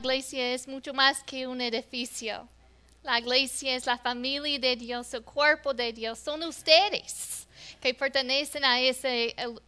iglesia 0.00 0.54
es 0.54 0.66
mucho 0.66 0.94
más 0.94 1.22
que 1.22 1.46
un 1.46 1.60
edificio. 1.60 2.48
La 3.02 3.18
iglesia 3.18 3.76
es 3.76 3.84
la 3.84 3.98
familia 3.98 4.58
de 4.58 4.74
Dios, 4.74 5.12
el 5.12 5.22
cuerpo 5.22 5.74
de 5.74 5.92
Dios. 5.92 6.18
Son 6.18 6.42
ustedes 6.42 7.46
que 7.80 7.94
pertenecen 7.94 8.64
a 8.64 8.80
esa 8.80 9.08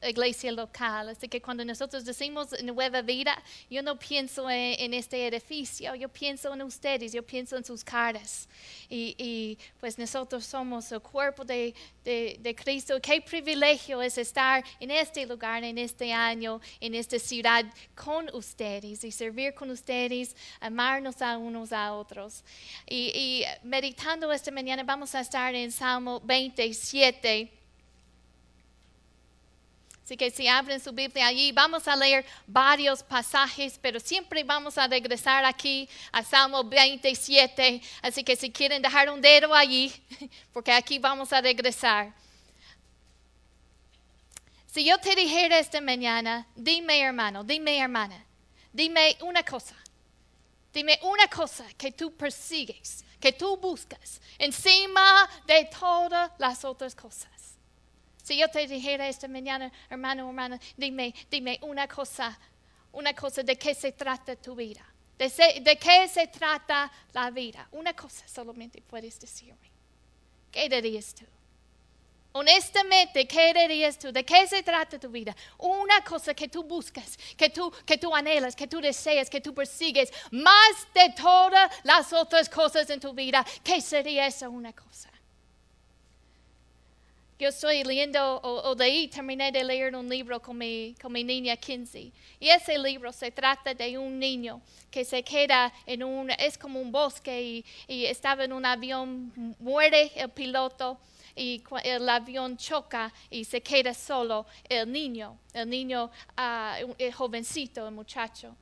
iglesia 0.08 0.52
local. 0.52 1.08
Así 1.10 1.28
que 1.28 1.40
cuando 1.40 1.64
nosotros 1.64 2.04
decimos 2.04 2.48
nueva 2.62 3.02
vida, 3.02 3.40
yo 3.70 3.82
no 3.82 3.98
pienso 3.98 4.48
en, 4.50 4.94
este 4.94 5.26
edificio, 5.26 5.94
yo 5.94 6.08
pienso 6.08 6.52
en 6.52 6.62
ustedes, 6.62 7.12
yo 7.12 7.22
pienso 7.22 7.56
en 7.56 7.64
sus 7.64 7.84
caras. 7.84 8.48
Y, 8.88 9.58
pues 9.80 9.98
nosotros 9.98 10.44
somos 10.44 10.90
el 10.92 11.00
cuerpo 11.00 11.44
de, 11.44 11.74
de, 12.04 12.54
Cristo. 12.54 13.00
Qué 13.00 13.20
privilegio 13.20 14.02
es 14.02 14.18
estar 14.18 14.64
en 14.80 14.90
este 14.90 15.26
lugar, 15.26 15.64
en 15.64 15.78
este 15.78 16.12
año, 16.12 16.60
en 16.80 16.94
esta 16.94 17.18
ciudad 17.18 17.64
con 17.94 18.28
ustedes 18.34 19.04
y 19.04 19.10
servir 19.10 19.54
con 19.54 19.70
ustedes, 19.70 20.36
amarnos 20.60 21.22
a 21.22 21.38
unos 21.38 21.72
a 21.72 21.94
otros. 21.94 22.44
Y, 22.86 23.12
y 23.14 23.44
meditando 23.62 24.30
esta 24.32 24.50
mañana 24.50 24.82
vamos 24.82 25.14
a 25.14 25.20
estar 25.20 25.54
en 25.54 25.72
Salmo 25.72 26.20
27. 26.20 27.61
Así 30.12 30.18
que 30.18 30.30
si 30.30 30.46
abren 30.46 30.78
su 30.78 30.92
Biblia 30.92 31.28
allí, 31.28 31.52
vamos 31.52 31.88
a 31.88 31.96
leer 31.96 32.26
varios 32.46 33.02
pasajes, 33.02 33.78
pero 33.80 33.98
siempre 33.98 34.44
vamos 34.44 34.76
a 34.76 34.86
regresar 34.86 35.42
aquí 35.42 35.88
a 36.12 36.22
Salmo 36.22 36.62
27. 36.62 37.80
Así 38.02 38.22
que 38.22 38.36
si 38.36 38.52
quieren 38.52 38.82
dejar 38.82 39.08
un 39.08 39.22
dedo 39.22 39.54
allí, 39.54 39.90
porque 40.52 40.70
aquí 40.70 40.98
vamos 40.98 41.32
a 41.32 41.40
regresar. 41.40 42.12
Si 44.66 44.84
yo 44.84 44.98
te 44.98 45.16
dijera 45.16 45.58
esta 45.58 45.80
mañana, 45.80 46.46
dime 46.54 47.00
hermano, 47.00 47.42
dime 47.42 47.78
hermana, 47.78 48.22
dime 48.70 49.16
una 49.22 49.42
cosa. 49.42 49.74
Dime 50.74 50.98
una 51.04 51.26
cosa 51.28 51.64
que 51.78 51.90
tú 51.90 52.14
persigues, 52.14 53.02
que 53.18 53.32
tú 53.32 53.56
buscas, 53.56 54.20
encima 54.36 55.26
de 55.46 55.70
todas 55.80 56.32
las 56.36 56.66
otras 56.66 56.94
cosas. 56.94 57.31
Si 58.22 58.36
yo 58.36 58.48
te 58.48 58.66
dijera 58.66 59.08
esta 59.08 59.26
mañana, 59.26 59.70
hermano, 59.90 60.28
hermana, 60.28 60.60
dime, 60.76 61.12
dime 61.30 61.58
una 61.62 61.88
cosa, 61.88 62.38
una 62.92 63.14
cosa 63.14 63.42
de 63.42 63.56
qué 63.56 63.74
se 63.74 63.92
trata 63.92 64.36
tu 64.36 64.54
vida. 64.54 64.84
De, 65.18 65.28
de 65.60 65.76
qué 65.76 66.08
se 66.08 66.26
trata 66.28 66.90
la 67.12 67.30
vida. 67.30 67.68
Una 67.72 67.94
cosa 67.94 68.26
solamente 68.26 68.80
puedes 68.82 69.18
decirme. 69.20 69.70
¿Qué 70.50 70.68
dirías 70.68 71.14
tú? 71.14 71.24
Honestamente, 72.34 73.26
¿qué 73.26 73.52
dirías 73.52 73.98
tú? 73.98 74.10
¿De 74.10 74.24
qué 74.24 74.46
se 74.46 74.62
trata 74.62 74.98
tu 74.98 75.10
vida? 75.10 75.36
Una 75.58 76.02
cosa 76.02 76.32
que 76.32 76.48
tú 76.48 76.62
buscas, 76.62 77.18
que 77.36 77.50
tú, 77.50 77.70
que 77.84 77.98
tú 77.98 78.14
anhelas, 78.14 78.56
que 78.56 78.66
tú 78.66 78.80
deseas, 78.80 79.28
que 79.28 79.40
tú 79.40 79.52
persigues, 79.52 80.10
más 80.30 80.86
de 80.94 81.12
todas 81.14 81.70
las 81.84 82.10
otras 82.12 82.48
cosas 82.48 82.88
en 82.88 83.00
tu 83.00 83.12
vida. 83.12 83.44
¿Qué 83.62 83.82
sería 83.82 84.26
esa 84.26 84.48
una 84.48 84.72
cosa? 84.72 85.11
Yo 87.42 87.48
estoy 87.48 87.82
leyendo, 87.82 88.40
o, 88.40 88.72
de 88.76 88.84
ahí 88.84 89.08
terminé 89.08 89.50
de 89.50 89.64
leer 89.64 89.96
un 89.96 90.08
libro 90.08 90.40
con 90.40 90.56
mi, 90.56 90.94
con 91.02 91.10
mi 91.10 91.24
niña 91.24 91.56
Kinsey. 91.56 92.12
Y 92.38 92.48
ese 92.48 92.78
libro 92.78 93.10
se 93.10 93.32
trata 93.32 93.74
de 93.74 93.98
un 93.98 94.16
niño 94.16 94.62
que 94.92 95.04
se 95.04 95.24
queda 95.24 95.72
en 95.84 96.04
un, 96.04 96.30
es 96.30 96.56
como 96.56 96.80
un 96.80 96.92
bosque 96.92 97.64
y, 97.88 98.06
estaba 98.06 98.44
en 98.44 98.52
un 98.52 98.64
avión, 98.64 99.32
muere 99.58 100.12
el 100.14 100.28
piloto 100.28 101.00
y 101.34 101.60
el 101.82 102.08
avión 102.08 102.56
choca 102.56 103.12
y 103.28 103.44
se 103.44 103.60
queda 103.60 103.92
solo 103.92 104.46
el 104.68 104.92
niño, 104.92 105.36
el 105.52 105.68
niño, 105.68 106.12
uh, 106.38 106.94
el 106.96 107.12
jovencito, 107.12 107.88
el 107.88 107.92
muchacho. 107.92 108.54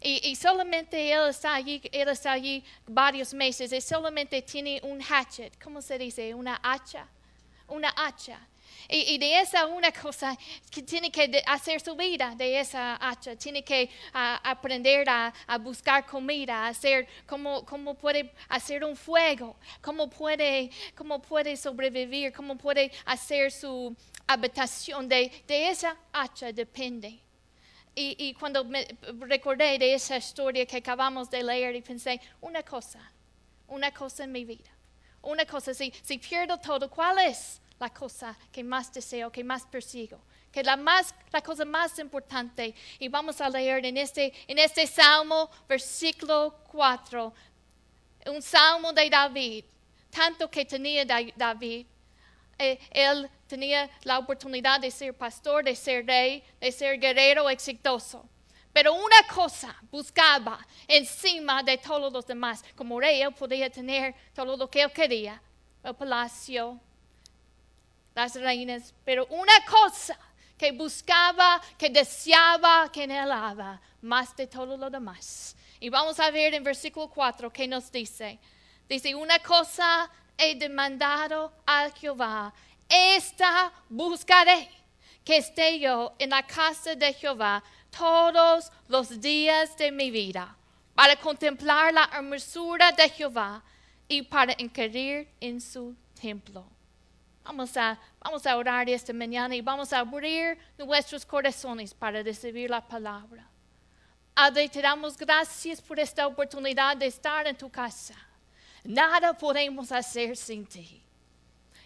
Y, 0.00 0.28
y, 0.28 0.34
solamente 0.34 1.12
él 1.12 1.28
está 1.28 1.54
allí, 1.54 1.80
él 1.92 2.08
está 2.08 2.32
allí 2.32 2.64
varios 2.84 3.32
meses 3.32 3.72
y 3.72 3.80
solamente 3.80 4.42
tiene 4.42 4.80
un 4.82 5.00
hatchet, 5.00 5.52
¿cómo 5.62 5.80
se 5.80 5.96
dice? 5.98 6.34
Una 6.34 6.58
hacha 6.64 7.06
una 7.68 7.92
hacha. 7.96 8.40
Y, 8.88 9.16
de 9.18 9.40
esa 9.40 9.66
una 9.66 9.90
cosa 9.92 10.36
que 10.70 10.82
tiene 10.82 11.10
que 11.10 11.42
hacer 11.46 11.80
su 11.80 11.96
vida 11.96 12.34
de 12.36 12.60
esa 12.60 12.96
hacha, 13.00 13.34
tiene 13.36 13.64
que 13.64 13.90
aprender 14.12 15.08
a, 15.08 15.32
buscar 15.58 16.04
comida, 16.04 16.66
hacer 16.66 17.08
cómo, 17.26 17.64
cómo, 17.64 17.94
puede 17.94 18.32
hacer 18.48 18.84
un 18.84 18.94
fuego, 18.94 19.56
cómo 19.80 20.10
puede, 20.10 20.70
cómo 20.94 21.20
puede 21.22 21.56
sobrevivir, 21.56 22.32
cómo 22.32 22.56
puede 22.58 22.92
hacer 23.06 23.50
su 23.50 23.96
habitación. 24.26 25.08
De, 25.08 25.32
de 25.46 25.70
esa 25.70 25.96
hacha 26.12 26.52
depende. 26.52 27.20
Y, 27.94 28.16
y, 28.18 28.34
cuando 28.34 28.64
me 28.64 28.86
recordé 29.20 29.78
de 29.78 29.94
esa 29.94 30.16
historia 30.16 30.66
que 30.66 30.78
acabamos 30.78 31.30
de 31.30 31.42
leer 31.42 31.74
y 31.76 31.80
pensé, 31.80 32.20
una 32.40 32.62
cosa, 32.62 33.00
una 33.68 33.92
cosa 33.92 34.24
en 34.24 34.32
mi 34.32 34.44
vida 34.44 34.73
una 35.24 35.44
cosa, 35.44 35.74
si, 35.74 35.92
si 36.02 36.18
pierdo 36.18 36.58
todo, 36.58 36.88
¿cuál 36.90 37.18
es 37.18 37.60
la 37.78 37.90
cosa 37.90 38.36
que 38.52 38.62
más 38.62 38.92
deseo, 38.92 39.30
que 39.30 39.42
más 39.42 39.64
persigo? 39.66 40.20
Que 40.52 40.62
la, 40.62 40.76
más, 40.76 41.14
la 41.32 41.40
cosa 41.40 41.64
más 41.64 41.98
importante, 41.98 42.74
y 42.98 43.08
vamos 43.08 43.40
a 43.40 43.48
leer 43.48 43.84
en 43.84 43.96
este, 43.96 44.32
en 44.46 44.58
este 44.58 44.86
salmo, 44.86 45.50
versículo 45.68 46.54
4, 46.70 47.34
un 48.26 48.40
salmo 48.42 48.92
de 48.92 49.10
David, 49.10 49.64
tanto 50.10 50.50
que 50.50 50.64
tenía 50.64 51.04
David. 51.04 51.86
Eh, 52.56 52.78
él 52.90 53.28
tenía 53.48 53.90
la 54.04 54.18
oportunidad 54.18 54.80
de 54.80 54.90
ser 54.90 55.12
pastor, 55.14 55.64
de 55.64 55.74
ser 55.74 56.06
rey, 56.06 56.42
de 56.60 56.70
ser 56.70 57.00
guerrero 57.00 57.50
exitoso. 57.50 58.24
Pero 58.74 58.92
una 58.92 59.22
cosa 59.32 59.74
buscaba 59.88 60.58
encima 60.88 61.62
de 61.62 61.78
todos 61.78 62.12
los 62.12 62.26
demás. 62.26 62.64
Como 62.74 62.98
rey, 62.98 63.22
él 63.22 63.32
podía 63.32 63.70
tener 63.70 64.12
todo 64.34 64.56
lo 64.56 64.68
que 64.68 64.82
él 64.82 64.90
quería, 64.90 65.40
el 65.84 65.94
palacio, 65.94 66.80
las 68.16 68.34
reinas. 68.34 68.92
Pero 69.04 69.26
una 69.26 69.64
cosa 69.64 70.18
que 70.58 70.72
buscaba, 70.72 71.62
que 71.78 71.88
deseaba, 71.88 72.90
que 72.90 73.04
anhelaba, 73.04 73.80
más 74.02 74.34
de 74.34 74.48
todo 74.48 74.76
lo 74.76 74.90
demás. 74.90 75.54
Y 75.78 75.88
vamos 75.88 76.18
a 76.18 76.32
ver 76.32 76.54
en 76.54 76.64
versículo 76.64 77.08
4 77.08 77.52
que 77.52 77.68
nos 77.68 77.92
dice. 77.92 78.40
Dice, 78.88 79.14
una 79.14 79.38
cosa 79.38 80.10
he 80.36 80.56
demandado 80.56 81.52
a 81.64 81.90
Jehová, 81.90 82.52
esta 82.88 83.72
buscaré, 83.88 84.68
que 85.24 85.36
esté 85.36 85.78
yo 85.78 86.12
en 86.18 86.30
la 86.30 86.44
casa 86.44 86.96
de 86.96 87.12
Jehová 87.12 87.62
todos 87.96 88.70
los 88.88 89.20
días 89.20 89.76
de 89.76 89.90
mi 89.92 90.10
vida 90.10 90.56
para 90.94 91.16
contemplar 91.16 91.92
la 91.92 92.08
hermosura 92.12 92.92
de 92.92 93.08
Jehová 93.08 93.62
y 94.08 94.22
para 94.22 94.54
inquirir 94.58 95.28
en 95.40 95.60
su 95.60 95.94
templo. 96.20 96.64
Vamos 97.44 97.76
a, 97.76 97.98
vamos 98.20 98.46
a 98.46 98.56
orar 98.56 98.88
esta 98.88 99.12
mañana 99.12 99.54
y 99.54 99.60
vamos 99.60 99.92
a 99.92 99.98
abrir 99.98 100.58
nuestros 100.78 101.26
corazones 101.26 101.92
para 101.92 102.22
recibir 102.22 102.70
la 102.70 102.80
palabra. 102.80 103.46
Padre, 104.34 104.68
te 104.68 104.80
damos 104.80 105.16
gracias 105.16 105.80
por 105.80 106.00
esta 106.00 106.26
oportunidad 106.26 106.96
de 106.96 107.06
estar 107.06 107.46
en 107.46 107.56
tu 107.56 107.70
casa. 107.70 108.14
Nada 108.82 109.32
podemos 109.32 109.92
hacer 109.92 110.36
sin 110.36 110.66
ti. 110.66 111.03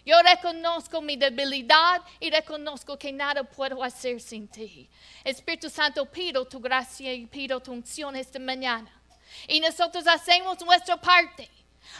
Yo 0.09 0.19
reconozco 0.23 1.03
mi 1.03 1.17
debilidad 1.17 2.01
y 2.19 2.31
reconozco 2.31 2.97
que 2.97 3.13
nada 3.13 3.43
puedo 3.43 3.83
hacer 3.83 4.19
sin 4.19 4.47
ti. 4.47 4.89
Espíritu 5.23 5.69
Santo, 5.69 6.03
pido 6.07 6.47
tu 6.47 6.59
gracia 6.59 7.13
y 7.13 7.27
pido 7.27 7.59
tu 7.59 7.71
unción 7.71 8.15
esta 8.15 8.39
mañana. 8.39 8.91
Y 9.47 9.59
nosotros 9.59 10.07
hacemos 10.07 10.59
nuestra 10.65 10.99
parte. 10.99 11.47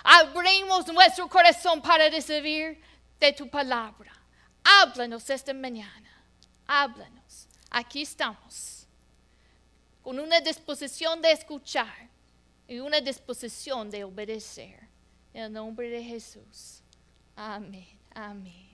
Abrimos 0.03 0.88
nuestro 0.88 1.30
corazón 1.30 1.84
para 1.84 2.09
recibir 2.09 2.81
de 3.19 3.31
tu 3.31 3.48
palabra. 3.48 4.12
Háblanos 4.63 5.30
esta 5.30 5.54
mañana. 5.54 6.10
Háblanos. 6.66 7.48
Aquí 7.69 8.01
estamos. 8.01 8.88
Con 10.01 10.18
una 10.19 10.39
disposición 10.39 11.22
de 11.22 11.31
escuchar 11.31 12.10
y 12.68 12.80
una 12.80 13.01
disposición 13.01 13.92
de 13.92 14.04
obedecer. 14.04 14.80
En 15.31 15.44
el 15.44 15.54
nombre 15.54 15.89
de 15.89 16.04
Jesús. 16.04 16.81
Amén. 17.36 17.99
Amén. 18.14 18.70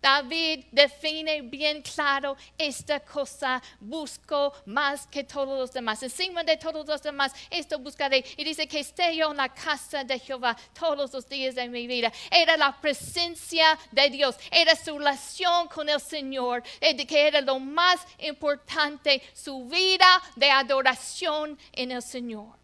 David 0.00 0.64
define 0.72 1.42
bien 1.42 1.82
claro 1.82 2.36
esta 2.56 3.00
cosa, 3.00 3.62
busco 3.78 4.52
más 4.66 5.06
que 5.06 5.24
todos 5.24 5.58
los 5.58 5.72
demás. 5.72 6.02
Encima 6.02 6.42
de 6.42 6.56
todos 6.56 6.86
los 6.86 7.02
demás, 7.02 7.34
esto 7.50 7.78
buscaré. 7.78 8.24
Y 8.36 8.44
dice 8.44 8.66
que 8.66 8.80
esté 8.80 9.14
yo 9.14 9.30
en 9.30 9.36
la 9.36 9.50
casa 9.50 10.02
de 10.02 10.18
Jehová 10.18 10.56
todos 10.78 11.12
los 11.12 11.28
días 11.28 11.54
de 11.54 11.68
mi 11.68 11.86
vida. 11.86 12.10
Era 12.30 12.56
la 12.56 12.80
presencia 12.80 13.78
de 13.90 14.08
Dios, 14.08 14.36
era 14.50 14.74
su 14.74 14.98
relación 14.98 15.68
con 15.68 15.88
el 15.88 16.00
Señor, 16.00 16.62
que 16.80 17.26
era 17.26 17.40
lo 17.42 17.58
más 17.58 18.00
importante, 18.18 19.22
su 19.34 19.66
vida 19.66 20.22
de 20.36 20.50
adoración 20.50 21.58
en 21.72 21.92
el 21.92 22.02
Señor. 22.02 22.59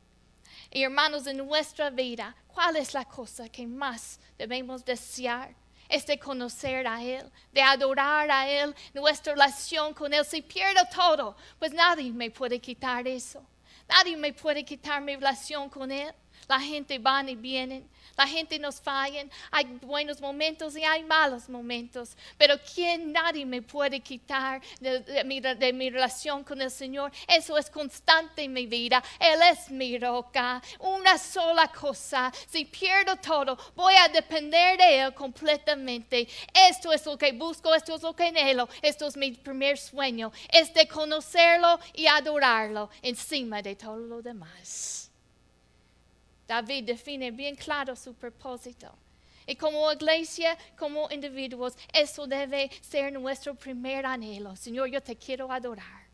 Hermanos, 0.83 1.27
en 1.27 1.39
nuestra 1.39 1.89
vida, 1.89 2.37
¿cuál 2.49 2.77
es 2.77 2.93
la 2.93 3.05
cosa 3.05 3.49
que 3.49 3.67
más 3.67 4.21
debemos 4.37 4.85
desear? 4.85 5.55
Es 5.89 6.05
de 6.07 6.19
conocer 6.19 6.87
a 6.87 7.03
Él, 7.03 7.31
de 7.53 7.63
adorar 7.63 8.31
a 8.31 8.49
Él, 8.49 8.75
nuestra 8.93 9.33
relación 9.33 9.95
con 9.95 10.13
Él. 10.13 10.25
Si 10.25 10.43
pierdo 10.43 10.83
todo, 10.95 11.37
pues 11.59 11.73
nadie 11.73 12.11
me 12.13 12.31
puede 12.31 12.61
quitar 12.61 13.07
eso. 13.09 13.43
Nadie 13.89 14.17
me 14.17 14.33
puede 14.33 14.65
quitar 14.65 15.01
mi 15.01 15.15
relación 15.15 15.71
con 15.71 15.91
Él. 15.91 16.13
La 16.49 16.61
gente 16.61 16.99
van 16.99 17.29
y 17.29 17.37
vienen. 17.37 17.89
La 18.17 18.27
gente 18.27 18.59
nos 18.59 18.81
falla. 18.81 19.25
Hay 19.51 19.65
buenos 19.83 20.21
momentos 20.21 20.77
y 20.77 20.85
hay 20.85 21.05
malos 21.05 21.49
momentos. 21.49 22.17
Pero 22.39 22.55
¿quién 22.75 23.13
nadie 23.13 23.45
me 23.45 23.61
puede 23.61 24.01
quitar 24.01 24.63
de, 24.81 25.23
mi, 25.25 25.41
de, 25.41 25.73
mi, 25.73 25.91
relación 25.91 26.43
con 26.43 26.61
el 26.63 26.71
Señor? 26.71 27.13
Eso 27.29 27.59
es 27.59 27.69
constante 27.69 28.43
en 28.43 28.53
mi 28.53 28.67
vida. 28.67 29.03
Él 29.21 29.41
es 29.51 29.71
mi 29.71 29.99
roca. 29.99 30.63
Una 30.79 31.19
sola 31.19 31.69
cosa. 31.69 32.33
Si 32.49 32.65
pierdo 32.65 33.17
todo, 33.17 33.59
voy 33.75 33.95
a 33.97 34.09
depender 34.09 34.79
de 34.79 35.01
Él 35.01 35.15
completamente. 35.15 36.27
Esto 36.55 36.93
es 36.93 37.05
lo 37.05 37.19
que 37.19 37.33
busco. 37.33 37.75
Esto 37.75 37.97
es 37.97 38.03
lo 38.03 38.17
que 38.17 38.29
anhelo. 38.29 38.69
Esto 38.81 39.07
es 39.07 39.17
mi 39.17 39.33
primer 39.33 39.77
sueño. 39.77 40.33
Es 40.49 40.73
de 40.73 40.89
conocerlo 40.89 41.79
y 41.95 42.07
adorarlo 42.07 42.89
encima 43.03 43.61
de 43.61 43.77
todo 43.77 43.99
lo 43.99 44.23
demás. 44.23 45.06
David 46.47 46.85
define 46.85 47.31
bien 47.31 47.57
claro 47.57 47.97
su 47.97 48.15
propósito. 48.15 48.93
Y 49.47 49.55
como 49.55 49.93
iglesia, 49.93 50.57
como 50.77 51.09
individuos, 51.11 51.77
eso 51.93 52.27
debe 52.27 52.71
ser 52.81 53.13
nuestro 53.13 53.55
primer 53.55 54.05
anhelo. 54.05 54.57
Señor, 54.57 54.89
yo 54.89 55.01
te 55.01 55.17
quiero 55.17 55.51
adorar. 55.53 56.06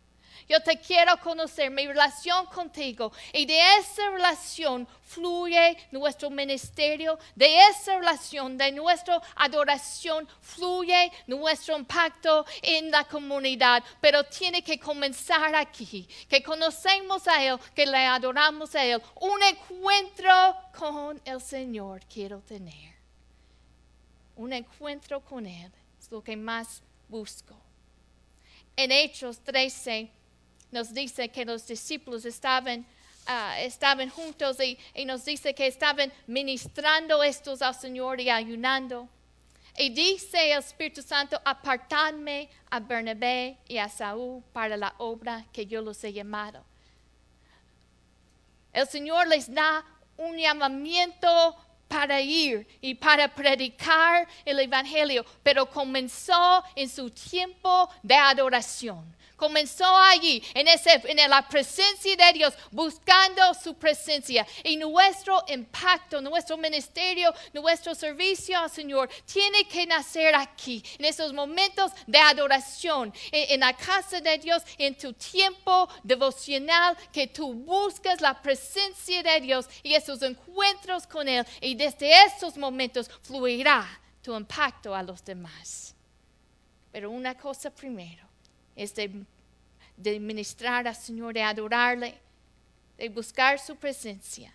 Yo 0.48 0.60
te 0.60 0.78
quiero 0.78 1.16
conocer, 1.18 1.70
mi 1.70 1.86
relación 1.86 2.46
contigo. 2.46 3.12
Y 3.32 3.46
de 3.46 3.60
esa 3.78 4.10
relación 4.10 4.86
fluye 5.02 5.76
nuestro 5.90 6.30
ministerio. 6.30 7.18
De 7.34 7.66
esa 7.68 7.98
relación, 7.98 8.56
de 8.56 8.72
nuestra 8.72 9.20
adoración, 9.36 10.28
fluye 10.40 11.10
nuestro 11.26 11.76
impacto 11.76 12.44
en 12.60 12.90
la 12.90 13.04
comunidad. 13.04 13.82
Pero 14.00 14.24
tiene 14.24 14.62
que 14.62 14.78
comenzar 14.78 15.54
aquí. 15.54 16.08
Que 16.28 16.42
conocemos 16.42 17.26
a 17.28 17.42
Él, 17.42 17.58
que 17.74 17.86
le 17.86 18.06
adoramos 18.06 18.74
a 18.74 18.84
Él. 18.84 19.02
Un 19.20 19.42
encuentro 19.42 20.32
con 20.76 21.20
el 21.24 21.40
Señor 21.40 22.02
quiero 22.06 22.40
tener. 22.40 22.92
Un 24.36 24.52
encuentro 24.52 25.20
con 25.20 25.46
Él 25.46 25.70
es 26.00 26.10
lo 26.10 26.22
que 26.22 26.36
más 26.36 26.82
busco. 27.08 27.54
En 28.74 28.90
Hechos 28.90 29.38
13 29.40 30.10
nos 30.72 30.92
dice 30.92 31.28
que 31.28 31.44
los 31.44 31.66
discípulos 31.66 32.24
estaban, 32.24 32.84
ah, 33.26 33.60
estaban 33.60 34.08
juntos 34.08 34.56
y, 34.60 34.78
nos 35.04 35.24
dice 35.24 35.54
que 35.54 35.66
estaban 35.66 36.12
ministrando 36.26 37.22
estos 37.22 37.62
al 37.62 37.74
Señor 37.74 38.20
y 38.20 38.30
ayunando. 38.30 39.08
Y 39.76 39.90
dice 39.90 40.52
el 40.52 40.58
Espíritu 40.58 41.02
Santo, 41.02 41.40
apartadme 41.44 42.48
a 42.70 42.80
Bernabé 42.80 43.58
y 43.68 43.78
a 43.78 43.88
Saúl 43.88 44.42
para 44.52 44.76
la 44.76 44.94
obra 44.98 45.44
que 45.52 45.66
yo 45.66 45.80
los 45.80 46.02
he 46.04 46.12
llamado. 46.12 46.64
El 48.72 48.88
Señor 48.88 49.28
les 49.28 49.52
da 49.52 49.84
un 50.16 50.36
llamamiento 50.36 51.56
para 51.88 52.20
ir 52.22 52.66
y 52.80 52.94
para 52.94 53.28
predicar 53.28 54.26
el 54.46 54.58
Evangelio, 54.60 55.24
pero 55.42 55.68
comenzó 55.68 56.64
en 56.74 56.88
su 56.88 57.10
tiempo 57.10 57.90
de 58.02 58.14
adoración 58.14 59.04
comenzó 59.42 59.84
allí, 59.98 60.40
en, 60.54 60.66
la 61.28 61.48
presencia 61.48 62.14
de 62.14 62.32
Dios, 62.32 62.54
buscando 62.70 63.42
su 63.54 63.74
presencia. 63.74 64.46
Y 64.62 64.76
nuestro 64.76 65.42
impacto, 65.48 66.20
nuestro 66.20 66.56
ministerio, 66.56 67.34
nuestro 67.52 67.92
servicio 67.92 68.56
al 68.56 68.70
Señor 68.70 69.10
tiene 69.26 69.66
que 69.66 69.84
nacer 69.84 70.32
aquí, 70.36 70.80
en 70.96 71.06
esos 71.06 71.32
momentos 71.32 71.90
de 72.06 72.18
adoración, 72.18 73.12
en, 73.32 73.54
en 73.54 73.60
la 73.60 73.72
casa 73.72 74.20
de 74.20 74.38
Dios, 74.38 74.62
en 74.78 74.96
tu 74.96 75.12
tiempo 75.12 75.88
devocional, 76.04 76.96
que 77.12 77.26
tú 77.26 77.52
buscas 77.52 78.20
la 78.20 78.40
presencia 78.40 79.24
de 79.24 79.40
Dios 79.40 79.66
y 79.82 79.94
esos 79.94 80.22
encuentros 80.22 81.04
con 81.04 81.26
Él. 81.26 81.44
Y 81.60 81.74
desde 81.74 82.26
esos 82.26 82.56
momentos 82.56 83.10
fluirá 83.22 83.88
tu 84.22 84.36
impacto 84.36 84.94
a 84.94 85.02
los 85.02 85.24
demás. 85.24 85.96
Pero 86.92 87.10
una 87.10 87.36
cosa 87.36 87.68
primero 87.70 88.31
es 88.76 88.94
de 88.94 89.24
de 89.96 90.18
ministrar 90.18 90.86
al 90.86 90.96
Señor, 90.96 91.34
de 91.34 91.42
adorarle, 91.42 92.18
de 92.96 93.08
buscar 93.08 93.58
su 93.58 93.76
presencia. 93.76 94.52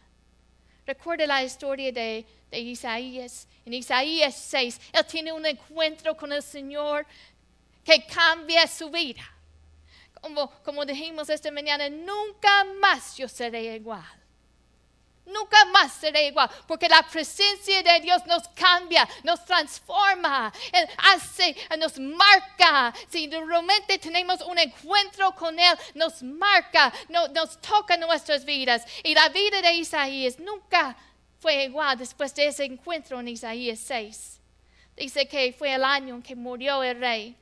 Recuerda 0.85 1.25
la 1.27 1.43
historia 1.43 1.91
de, 1.91 2.25
Isaías. 2.51 3.47
En 3.65 3.73
Isaías 3.73 4.35
6, 4.35 4.79
él 4.93 5.05
tiene 5.05 5.31
un 5.33 5.45
encuentro 5.45 6.15
con 6.15 6.31
el 6.31 6.41
Señor 6.41 7.05
que 7.83 8.05
cambia 8.05 8.65
su 8.67 8.89
vida. 8.89 9.23
Como, 10.21 10.49
como 10.63 10.85
dijimos 10.85 11.29
esta 11.29 11.51
mañana, 11.51 11.89
nunca 11.89 12.63
más 12.79 13.17
yo 13.17 13.27
seré 13.27 13.75
igual. 13.75 14.05
Nunca 15.27 15.65
más 15.65 15.91
seré 15.93 16.27
igual, 16.27 16.49
porque 16.65 16.87
la 16.87 17.03
presencia 17.03 17.83
de 17.83 17.99
Dios 17.99 18.25
nos 18.25 18.47
cambia, 18.49 19.07
nos 19.23 19.43
transforma, 19.43 20.53
hace, 21.13 21.55
nos 21.77 21.99
marca. 21.99 22.93
Si 23.09 23.29
realmente 23.29 23.97
tenemos 23.97 24.41
un 24.41 24.57
encuentro 24.57 25.35
con 25.35 25.59
Él, 25.59 25.77
nos 25.95 26.23
marca, 26.23 26.93
nos 27.09 27.59
toca 27.59 27.97
nuestras 27.97 28.45
vidas. 28.45 28.85
Y 29.03 29.13
la 29.13 29.27
vida 29.27 29.61
de 29.61 29.73
Isaías 29.73 30.39
nunca 30.39 30.95
fue 31.39 31.65
igual 31.65 31.97
después 31.97 32.33
de 32.33 32.47
ese 32.47 32.63
encuentro 32.63 33.19
en 33.19 33.27
Isaías 33.27 33.79
6. 33.79 34.39
Dice 34.95 35.27
que 35.27 35.51
fue 35.51 35.73
el 35.73 35.83
año 35.83 36.15
en 36.15 36.23
que 36.23 36.35
murió 36.35 36.81
el 36.83 36.99
rey. 36.99 37.35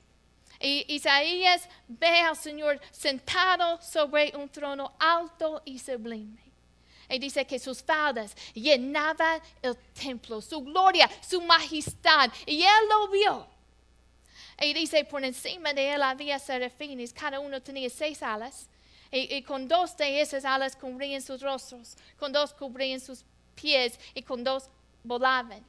Y 0.59 0.85
Isaías 0.87 1.69
ve 1.87 2.21
al 2.21 2.35
Señor 2.35 2.81
sentado 2.91 3.79
sobre 3.81 4.35
un 4.35 4.49
trono 4.49 4.93
alto 4.99 5.61
y 5.65 5.77
sublime. 5.77 6.44
Y 7.09 7.19
dice 7.19 7.45
que 7.45 7.59
sus 7.59 7.83
faldas 7.83 8.35
llenaban 8.53 9.41
el 9.61 9.77
templo, 9.93 10.41
su 10.41 10.61
gloria, 10.61 11.09
su 11.27 11.41
majestad. 11.41 12.31
Y 12.45 12.63
él 12.63 12.89
lo 12.89 13.07
vio. 13.09 13.47
Y 14.61 14.73
dice, 14.73 15.03
por 15.03 15.23
encima 15.23 15.73
de 15.73 15.93
él 15.93 16.01
había 16.01 16.39
serafines, 16.39 17.13
cada 17.13 17.39
uno 17.39 17.61
tenía 17.61 17.89
seis 17.89 18.23
alas. 18.23 18.69
Y, 19.11 19.41
con 19.43 19.67
dos 19.67 19.95
de 19.95 20.19
esas 20.19 20.43
alas 20.43 20.75
cubrían 20.75 21.21
sus 21.21 21.41
rostros, 21.41 21.95
con 22.17 22.33
dos 22.33 22.53
cubrían 22.53 22.99
sus 22.99 23.23
pies 23.53 23.97
y 24.13 24.21
con 24.21 24.43
dos 24.43 24.69
volaban. 25.03 25.63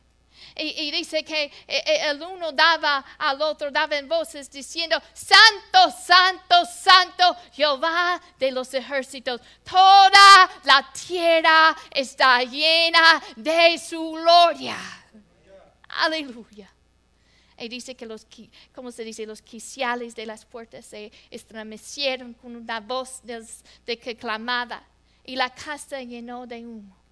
Y, 0.55 0.91
dice 0.91 1.23
que 1.23 1.45
eh, 1.45 1.53
eh, 1.67 2.11
el 2.11 2.23
uno 2.23 2.51
daba 2.53 3.05
al 3.19 3.43
otro, 3.43 3.71
daba 3.71 3.97
en 3.97 4.09
voces 4.09 4.51
diciendo, 4.51 5.01
Santo, 5.13 5.91
Santo, 5.91 6.65
Santo, 6.65 7.37
Jehová 7.53 8.21
de 8.39 8.51
los 8.53 8.73
ejércitos. 8.73 9.41
Toda 9.63 10.51
la 10.65 10.91
tierra 10.93 11.77
está 11.91 12.43
llena 12.43 13.23
de 13.37 13.79
su 13.79 14.13
gloria. 14.13 14.77
Aleluya. 15.89 16.73
Y 17.59 17.69
dice 17.69 17.95
que 17.95 18.07
los, 18.07 18.27
¿cómo 18.75 18.93
se 18.93 19.05
dice? 19.05 19.27
Los 19.27 19.41
quiciales 19.43 20.15
de 20.15 20.27
las 20.27 20.45
puertas 20.45 20.85
se 20.87 21.11
estremecieron 21.31 22.35
con 22.35 22.55
una 22.55 22.81
voz 22.81 23.23
de 23.25 23.99
que 23.99 24.17
clamaba. 24.17 24.83
Y 25.25 25.37
la 25.37 25.51
casa 25.51 26.03
llenó 26.03 26.47
de 26.47 26.67
humo. 26.67 27.06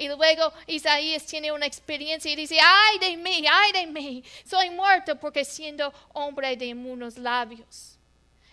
Y 0.00 0.08
luego 0.08 0.50
Isaías 0.66 1.26
tiene 1.26 1.52
una 1.52 1.66
experiencia 1.66 2.32
y 2.32 2.34
dice, 2.34 2.58
ay 2.58 2.98
de 2.98 3.18
mí, 3.18 3.44
ay 3.46 3.72
de 3.72 3.86
mí, 3.86 4.24
soy 4.46 4.70
muerto 4.70 5.14
porque 5.16 5.44
siendo 5.44 5.92
hombre 6.14 6.56
de 6.56 6.64
inmunos 6.64 7.18
labios. 7.18 7.98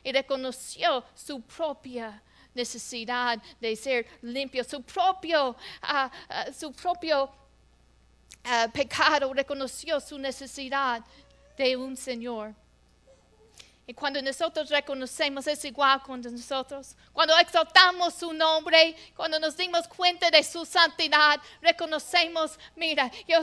Y 0.04 0.12
reconoció 0.12 1.06
su 1.16 1.40
propia 1.40 2.22
necesidad 2.54 3.42
de 3.62 3.78
ser 3.78 4.06
limpio, 4.24 4.62
su 4.66 4.82
propio, 4.82 5.56
ah, 5.84 6.12
ah, 6.28 6.48
su 6.52 6.74
propio 6.74 7.32
ah, 8.44 8.68
pecado, 8.74 9.34
reconoció 9.34 10.02
su 10.02 10.20
necesidad 10.20 11.02
de 11.58 11.78
un 11.78 11.96
Señor. 11.96 12.54
Y 13.90 13.94
cuando 13.94 14.22
nosotros 14.22 14.70
reconocemos 14.70 15.48
es 15.48 15.64
igual 15.64 16.02
con 16.02 16.20
nosotros. 16.20 16.94
Cuando 17.14 17.38
exaltamos 17.38 18.16
su 18.16 18.34
nombre, 18.34 18.94
cuando 19.16 19.40
nos 19.40 19.56
dimos 19.56 19.88
cuenta 19.88 20.30
de 20.30 20.44
su 20.44 20.66
santidad, 20.66 21.40
reconocemos, 21.62 22.60
mira, 22.76 23.10
yo, 23.26 23.40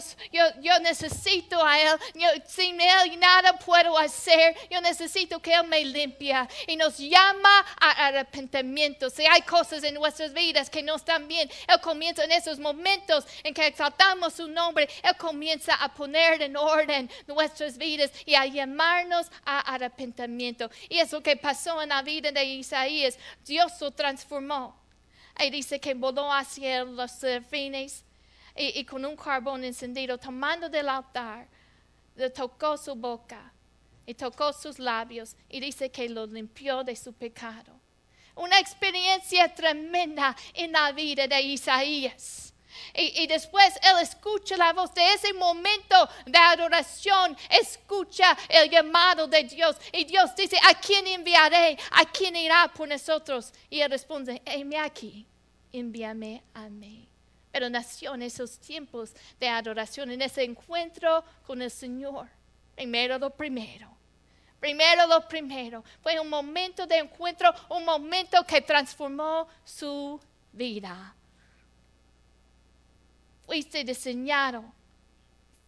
yo, 0.60 0.78
necesito 0.80 1.64
a 1.64 1.80
Él. 1.80 1.98
sin 2.46 2.78
Él 2.78 3.18
nada 3.18 3.58
puedo 3.58 3.96
hacer. 3.96 4.54
Yo 4.70 4.82
necesito 4.82 5.40
que 5.40 5.54
Él 5.54 5.66
me 5.66 5.82
limpie. 5.82 6.36
Y 6.66 6.76
nos 6.76 6.98
llama 6.98 7.64
a 7.80 8.08
arrepentimiento. 8.08 9.08
Si 9.08 9.24
hay 9.24 9.40
cosas 9.40 9.82
en 9.82 9.94
nuestras 9.94 10.34
vidas 10.34 10.68
que 10.68 10.82
no 10.82 10.96
están 10.96 11.26
bien, 11.26 11.50
Él 11.66 11.80
comienza 11.80 12.22
en 12.22 12.32
esos 12.32 12.58
momentos 12.58 13.24
en 13.42 13.54
que 13.54 13.66
exaltamos 13.66 14.34
su 14.34 14.46
nombre. 14.46 14.90
Él 15.02 15.16
comienza 15.16 15.74
a 15.76 15.94
poner 15.94 16.42
en 16.42 16.54
orden 16.54 17.10
nuestras 17.26 17.78
vidas 17.78 18.10
y 18.26 18.34
a 18.34 18.44
llamarnos 18.44 19.28
a 19.46 19.60
arrepentimiento. 19.74 20.34
Y 20.88 20.99
eso 20.99 21.23
que 21.23 21.37
pasó 21.37 21.81
en 21.83 21.91
la 21.91 22.03
vida 22.03 22.31
de 22.31 22.45
Isaías, 22.45 23.19
Dios 23.45 23.73
lo 23.81 23.91
transformó. 23.91 24.76
Y 25.38 25.50
dice 25.50 25.81
que 25.81 25.95
voló 25.95 26.33
hacia 26.33 26.85
los 26.85 27.11
serafines 27.11 28.05
y, 28.57 28.79
y, 28.79 28.85
con 28.85 29.05
un 29.05 29.17
carbón 29.17 29.64
encendido, 29.64 30.17
tomando 30.17 30.69
del 30.69 30.88
altar, 30.88 31.49
le 32.14 32.31
tocó 32.31 32.76
su 32.76 32.95
boca 32.95 33.53
y 34.07 34.14
tocó 34.14 34.53
sus 34.53 34.79
labios 34.79 35.37
y 35.49 35.59
dice 35.61 35.91
que 35.91 36.09
lo 36.09 36.26
limpió 36.26 36.85
de 36.85 36.95
su 36.95 37.12
pecado. 37.12 37.81
una 38.37 38.59
experiencia 38.59 39.53
tremenda 39.55 40.37
en 40.55 40.73
la 40.73 40.91
vida 40.93 41.26
de 41.29 41.41
Isaías. 41.41 42.53
Y, 42.95 43.26
después 43.26 43.75
él 43.83 43.97
escucha 44.02 44.57
la 44.57 44.73
voz 44.73 44.95
de 44.95 45.14
ese 45.14 45.33
momento 45.33 46.09
de 46.26 46.38
adoración, 46.38 47.37
escucha 47.50 48.37
el 48.49 48.71
llamado 48.71 49.26
de 49.26 49.45
Dios. 49.45 49.76
Y 49.93 50.04
Dios 50.04 50.35
dice, 50.37 50.57
¿a 50.69 50.75
quién 50.75 51.07
enviaré? 51.07 51.76
¿A 51.90 52.04
quién 52.04 52.37
irá 52.37 52.71
por 52.75 52.88
nosotros? 52.88 53.52
Y 53.69 53.81
él 53.81 53.90
responde, 53.90 54.40
heme 54.45 54.78
aquí, 54.78 55.26
envíame 55.73 56.43
a 56.54 56.69
mí. 56.69 57.09
Pero 57.50 57.71
nació 57.71 58.14
en 58.14 58.23
esos 58.23 58.59
tiempos 58.59 59.12
de 59.38 59.49
adoración, 59.49 60.11
en 60.11 60.23
ese 60.23 60.43
encuentro 60.43 61.25
con 61.47 61.62
el 61.62 61.71
Señor. 61.71 62.28
Primero 62.75 63.19
lo 63.19 63.31
primero. 63.31 63.88
Primero 64.61 65.07
lo 65.07 65.28
primero. 65.28 65.85
Fue 66.02 66.19
un 66.19 66.28
momento 66.28 66.87
de 66.87 66.99
encuentro, 66.99 67.52
un 67.69 67.85
momento 67.85 68.45
que 68.45 68.61
transformó 68.61 69.47
su 69.64 70.21
vida. 70.52 71.14
Fuiste 73.46 73.84
diseñado. 73.84 74.64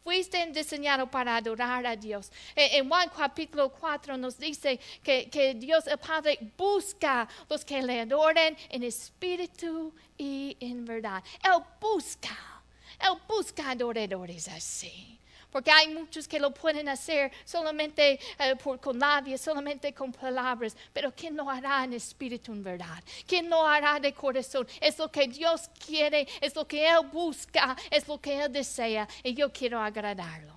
Fuiste 0.04 0.46
diseñado 0.52 1.10
para 1.10 1.36
adorar 1.36 1.84
a 1.84 1.96
Dios. 1.96 2.30
En 2.54 2.88
Juan 2.88 3.10
capítulo 3.10 3.70
4 3.70 4.16
nos 4.16 4.38
dice 4.38 4.78
que, 5.02 5.28
que 5.28 5.54
Dios 5.54 5.86
el 5.88 5.98
Padre 5.98 6.38
busca 6.56 7.28
los 7.50 7.64
que 7.64 7.82
le 7.82 8.02
adoren 8.02 8.56
en 8.70 8.84
espíritu 8.84 9.92
y 10.16 10.56
en 10.60 10.84
verdad. 10.84 11.24
Él 11.42 11.60
busca, 11.80 12.62
Él 13.00 13.20
busca 13.28 13.70
adoradores 13.70 14.46
así. 14.46 15.18
Porque 15.56 15.70
hay 15.70 15.88
muchos 15.88 16.28
que 16.28 16.38
lo 16.38 16.50
pueden 16.50 16.86
hacer 16.86 17.32
solamente 17.42 18.20
eh, 18.38 18.54
por, 18.62 18.78
con 18.78 18.98
labios, 18.98 19.40
solamente 19.40 19.94
con 19.94 20.12
palabras. 20.12 20.76
Pero 20.92 21.14
¿quién 21.16 21.34
lo 21.34 21.48
hará 21.48 21.82
en 21.82 21.94
espíritu 21.94 22.52
en 22.52 22.62
verdad? 22.62 23.02
¿Quién 23.26 23.48
lo 23.48 23.66
hará 23.66 23.98
de 23.98 24.12
corazón? 24.12 24.68
Es 24.82 24.98
lo 24.98 25.10
que 25.10 25.26
Dios 25.26 25.70
quiere, 25.86 26.28
es 26.42 26.54
lo 26.54 26.68
que 26.68 26.86
Él 26.86 26.98
busca, 27.10 27.74
es 27.90 28.06
lo 28.06 28.20
que 28.20 28.38
Él 28.38 28.52
desea. 28.52 29.08
Y 29.22 29.32
yo 29.32 29.50
quiero 29.50 29.80
agradarlo. 29.80 30.52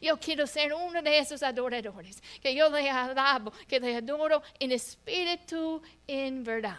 Yo 0.00 0.16
quiero 0.20 0.46
ser 0.46 0.72
uno 0.72 1.02
de 1.02 1.18
esos 1.18 1.42
adoradores, 1.42 2.22
que 2.40 2.54
yo 2.54 2.70
le 2.70 2.88
alabo, 2.88 3.52
que 3.66 3.80
le 3.80 3.96
adoro 3.96 4.44
en 4.60 4.70
espíritu, 4.70 5.82
en 6.06 6.44
verdad. 6.44 6.78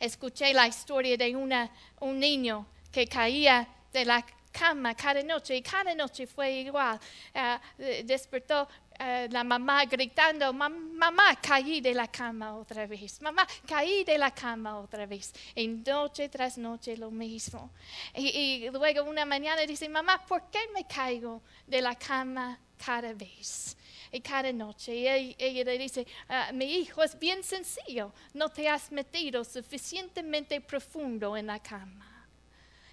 Escuché 0.00 0.54
la 0.54 0.66
historia 0.66 1.18
de 1.18 1.36
una, 1.36 1.70
un 2.00 2.18
niño 2.18 2.66
que 2.90 3.06
caía 3.06 3.68
de 3.92 4.06
la 4.06 4.24
cama 4.52 4.94
cada 4.94 5.22
noche 5.22 5.56
y 5.56 5.62
cada 5.62 5.94
noche 5.94 6.26
fue 6.26 6.52
igual. 6.52 7.00
Uh, 7.34 8.04
despertó 8.04 8.62
uh, 8.62 9.28
la 9.30 9.42
mamá 9.42 9.84
gritando, 9.86 10.52
mamá, 10.52 11.36
caí 11.40 11.80
de 11.80 11.94
la 11.94 12.06
cama 12.06 12.56
otra 12.56 12.86
vez, 12.86 13.20
mamá, 13.20 13.46
caí 13.66 14.04
de 14.04 14.18
la 14.18 14.30
cama 14.30 14.78
otra 14.78 15.06
vez. 15.06 15.32
Y 15.54 15.66
noche 15.66 16.28
tras 16.28 16.58
noche 16.58 16.96
lo 16.96 17.10
mismo. 17.10 17.70
Y, 18.14 18.68
luego 18.70 19.04
una 19.04 19.24
mañana 19.24 19.62
dice, 19.62 19.88
mamá, 19.88 20.24
¿por 20.26 20.50
qué 20.50 20.60
me 20.74 20.86
caigo 20.86 21.42
de 21.66 21.80
la 21.80 21.94
cama 21.94 22.58
cada 22.84 23.12
vez? 23.14 23.76
y 24.14 24.20
cada 24.20 24.52
noche. 24.52 24.94
Y 24.94 25.08
ella, 25.38 25.64
le 25.64 25.78
dice, 25.78 26.06
uh, 26.28 26.52
mi 26.52 26.66
hijo 26.66 27.02
es 27.02 27.18
bien 27.18 27.42
sencillo, 27.42 28.12
no 28.34 28.50
te 28.50 28.68
has 28.68 28.92
metido 28.92 29.42
suficientemente 29.42 30.60
profundo 30.60 31.34
en 31.34 31.46
la 31.46 31.58
cama 31.58 32.11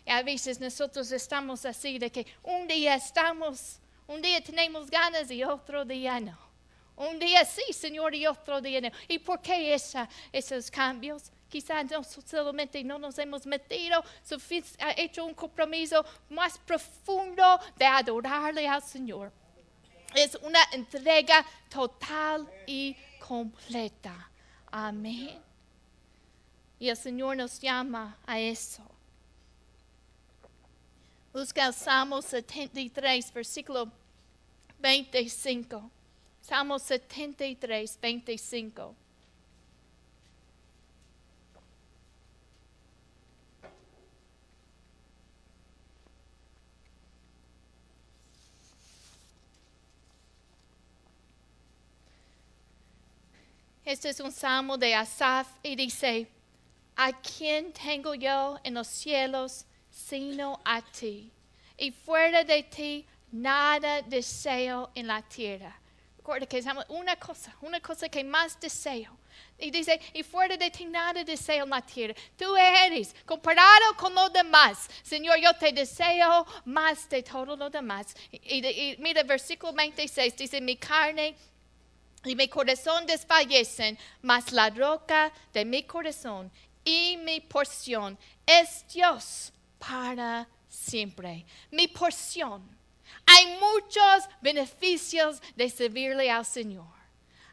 a 0.09 0.23
veces 0.23 0.59
nosotros 0.59 1.11
estamos 1.11 1.65
así 1.65 1.99
de 1.99 2.11
que 2.11 2.25
un 2.43 2.67
día 2.67 2.95
estamos, 2.95 3.79
un 4.07 4.21
día 4.21 4.41
tenemos 4.41 4.89
ganas 4.89 5.29
y 5.31 5.43
otro 5.43 5.85
día 5.85 6.19
no. 6.19 6.37
Un 6.95 7.17
día 7.17 7.45
sí, 7.45 7.71
Señor, 7.71 8.13
y 8.13 8.27
otro 8.27 8.59
día 8.59 8.81
no. 8.81 8.89
¿Y 9.07 9.19
por 9.19 9.41
qué 9.41 9.73
esos 10.33 10.69
cambios? 10.69 11.31
Quizás 11.47 11.89
no 11.89 12.03
solamente 12.03 12.83
no 12.83 12.99
nos 12.99 13.17
hemos 13.17 13.45
metido, 13.45 14.03
ha 14.79 14.91
hecho 14.97 15.25
un 15.25 15.33
compromiso 15.33 16.05
más 16.29 16.57
profundo 16.57 17.59
de 17.77 17.85
adorarle 17.85 18.67
al 18.67 18.83
Señor. 18.83 19.31
Es 20.13 20.35
una 20.41 20.59
entrega 20.73 21.45
total 21.69 22.47
y 22.67 22.95
completa. 23.25 24.29
Amén. 24.69 25.39
Y 26.79 26.89
el 26.89 26.97
Señor 26.97 27.37
nos 27.37 27.59
llama 27.59 28.17
a 28.25 28.39
eso. 28.39 28.83
Busca 31.31 31.67
el 31.67 31.73
Salmo 31.75 32.23
73, 32.23 33.31
versículo 33.31 33.91
25. 34.79 35.91
Salmo 36.41 36.79
73, 36.79 37.99
25. 38.01 38.95
Este 53.85 54.09
es 54.09 54.19
un 54.19 54.31
salmo 54.31 54.79
de 54.79 54.95
Asaf 54.95 55.47
y 55.61 55.75
dice, 55.75 56.27
¿a 56.95 57.11
quién 57.11 57.71
tengo 57.71 58.15
yo 58.15 58.59
en 58.63 58.73
los 58.73 58.87
cielos 58.87 59.65
sino 60.07 60.59
a 60.63 60.81
ti. 60.81 61.31
Y 61.77 61.91
fuera 61.91 62.43
de 62.43 62.63
ti 62.63 63.05
nada 63.31 64.01
deseo 64.01 64.91
en 64.95 65.07
la 65.07 65.21
tierra. 65.21 65.75
Recuerda 66.17 66.45
que 66.45 66.57
es 66.57 66.65
una 66.89 67.15
cosa, 67.15 67.55
una 67.61 67.79
cosa 67.79 68.09
que 68.09 68.23
más 68.23 68.59
deseo. 68.59 69.17
Y 69.57 69.71
dice, 69.71 69.99
y 70.13 70.23
fuera 70.23 70.55
de 70.57 70.69
ti 70.69 70.85
nada 70.85 71.23
deseo 71.23 71.63
en 71.63 71.69
la 71.69 71.81
tierra. 71.81 72.13
Tú 72.37 72.55
eres, 72.55 73.15
comparado 73.25 73.95
con 73.97 74.13
los 74.13 74.31
demás, 74.31 74.89
Señor, 75.03 75.37
yo 75.39 75.53
te 75.53 75.71
deseo 75.71 76.45
más 76.65 77.09
de 77.09 77.23
todo 77.23 77.55
lo 77.55 77.69
demás. 77.69 78.15
Y, 78.31 78.65
y 78.65 78.95
mira, 78.99 79.23
versículo 79.23 79.73
26 79.73 80.35
dice, 80.35 80.61
mi 80.61 80.75
carne 80.75 81.35
y 82.25 82.35
mi 82.35 82.47
corazón 82.47 83.05
desfallecen, 83.05 83.97
mas 84.21 84.51
la 84.51 84.69
roca 84.69 85.31
de 85.53 85.63
mi 85.65 85.83
corazón 85.83 86.51
y 86.83 87.17
mi 87.17 87.39
porción 87.39 88.17
es 88.45 88.85
Dios 88.93 89.53
para 89.79 90.47
siempre. 90.67 91.45
Mi 91.71 91.87
porción. 91.87 92.77
Hay 93.25 93.57
muchos 93.57 94.29
beneficios 94.41 95.41
de 95.55 95.69
servirle 95.69 96.29
al 96.29 96.45
Señor. 96.45 96.99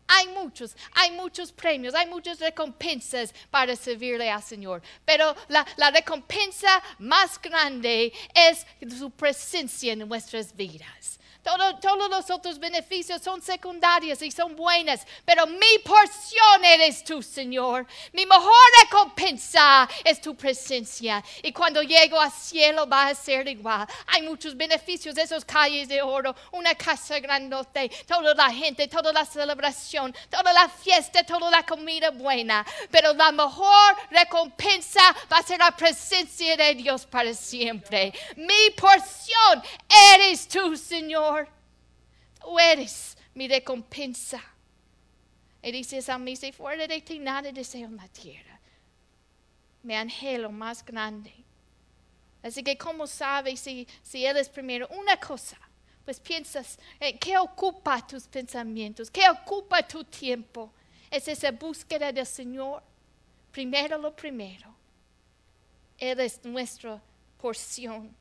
Hay 0.09 0.29
muchos, 0.29 0.77
hay 0.95 1.11
muchos 1.13 1.51
premios, 1.51 1.95
hay 1.95 2.07
muchas 2.07 2.39
recompensas 2.39 3.35
para 3.51 3.75
servirle 3.75 4.31
al 4.31 4.43
Señor. 4.43 4.83
Pero 5.05 5.35
la, 5.49 5.67
la, 5.77 5.91
recompensa 5.91 6.81
más 6.99 7.41
grande 7.41 8.13
es 8.33 8.65
su 8.97 9.11
presencia 9.11 9.95
en 9.95 10.09
nuestras 10.09 10.55
vidas 10.55 11.16
todos 11.81 12.11
los 12.11 12.31
otros 12.31 12.59
beneficios 12.59 13.23
son 13.23 13.41
secundarios 13.41 14.21
y 14.21 14.33
son 14.33 14.57
buenas, 14.57 15.07
pero 15.25 15.47
mi 15.47 15.79
porción 15.85 16.65
eres 16.65 17.05
tú, 17.05 17.23
Señor. 17.23 17.87
Mi 18.13 18.27
mejor 18.27 18.53
recompensa 18.83 19.89
es 20.03 20.21
tu 20.21 20.35
presencia. 20.35 21.23
Y 21.43 21.53
cuando 21.53 21.83
llego 21.83 22.21
al 22.21 22.33
cielo 22.33 22.89
va 22.89 23.09
a 23.09 23.15
ser 23.15 23.47
igual. 23.47 23.87
Hay 24.09 24.23
muchos 24.23 24.57
beneficios, 24.57 25.17
esos 25.17 25.45
calles 25.45 25.89
de 25.89 26.03
oro, 26.03 26.35
una 26.51 26.75
casa 26.75 27.21
grandote, 27.21 27.91
toda 28.07 28.35
la 28.35 28.51
gente, 28.51 28.89
toda 28.89 29.13
la 29.13 29.25
celebración, 29.25 30.15
toda 30.29 30.53
la 30.53 30.69
fiesta, 30.69 31.23
toda 31.23 31.49
la 31.49 31.65
comida 31.65 32.11
buena. 32.11 32.67
Pero 32.91 33.13
la 33.13 33.31
mejor 33.31 33.97
recompensa 34.11 35.01
va 35.33 35.39
a 35.39 35.43
ser 35.43 35.61
la 35.61 35.71
presencia 35.71 36.57
de 36.57 36.75
Dios 36.75 37.07
para 37.07 37.33
siempre. 37.35 38.13
Mi 38.37 38.71
porción 38.77 39.63
eres 40.13 40.49
tú, 40.49 40.77
Señor 40.77 41.36
eres 42.59 43.17
mi 43.35 43.49
recompensa. 43.49 44.43
Y 45.63 45.73
dice 45.73 46.01
a 46.11 46.19
mí, 46.19 46.37
si 46.37 46.53
fuera 46.53 46.87
de 46.87 47.01
ti 47.01 47.19
nada 47.19 47.51
deseo 47.51 47.87
en 47.87 47.97
la 47.97 48.09
tierra. 48.09 48.61
Mi 49.83 49.95
angelo 49.95 50.51
más 50.51 50.85
grande. 50.85 51.33
Así 52.43 52.63
que, 52.63 52.79
¿cómo 52.79 53.07
sabes 53.07 53.59
si, 53.61 53.89
si 54.03 54.25
Él 54.25 54.37
es 54.37 54.49
primero? 54.49 54.87
Una 54.89 55.17
cosa, 55.19 55.59
pues 56.05 56.21
piensas, 56.21 56.79
eh, 57.01 57.19
¿qué 57.19 57.37
ocupa 57.37 58.07
tus 58.07 58.29
pensamientos? 58.29 59.11
¿Qué 59.11 59.29
ocupa 59.29 59.83
tu 59.83 60.05
tiempo? 60.05 60.73
Es 61.11 61.27
esa 61.27 61.51
búsqueda 61.51 62.13
del 62.13 62.27
Señor. 62.27 62.83
Primero 63.51 63.99
lo 63.99 64.15
primero. 64.15 64.73
Él 65.99 66.21
es 66.21 66.45
nuestra 66.45 67.03
porción. 67.39 68.15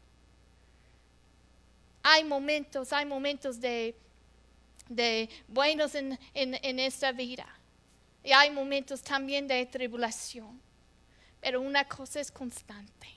Hay 2.01 2.24
momentos, 2.24 2.91
hay 2.94 3.05
momentos 3.05 3.60
de 3.60 3.96
de 4.89 5.30
buenos 5.48 5.96
en, 5.96 6.18
esta 6.34 7.12
vida. 7.12 7.48
Y 8.24 8.32
hay 8.32 8.51
momentos 8.51 9.01
también 9.01 9.48
de 9.48 9.65
tribulación. 9.65 10.62
Pero 11.42 11.62
una 11.62 11.86
cosa 11.86 12.20
es 12.20 12.32
constante. 12.32 13.08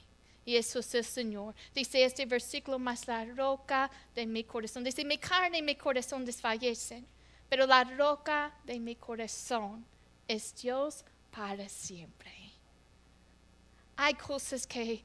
Y 0.45 0.57
eso 0.57 0.79
es 0.79 0.95
el 0.95 1.05
Señor. 1.05 1.55
Dice 1.75 2.05
este 2.05 2.27
versículo, 2.27 2.79
más 2.79 3.07
la 3.07 3.25
roca 3.25 3.91
de 4.15 4.27
mi 4.27 4.45
corazón. 4.45 4.85
Dice, 4.85 5.05
mi 5.05 5.19
carne 5.19 5.59
y 5.59 5.63
mi 5.63 5.77
corazón 5.77 6.25
desfallecen. 6.25 7.07
Pero 7.49 7.67
la 7.67 7.85
roca 7.85 8.55
de 8.65 8.79
mi 8.79 8.97
corazón 8.97 9.85
es 10.27 10.55
Dios 10.55 11.05
para 11.31 11.69
siempre. 11.69 12.33
Hay 13.97 14.15
cosas 14.15 14.67
que, 14.67 15.05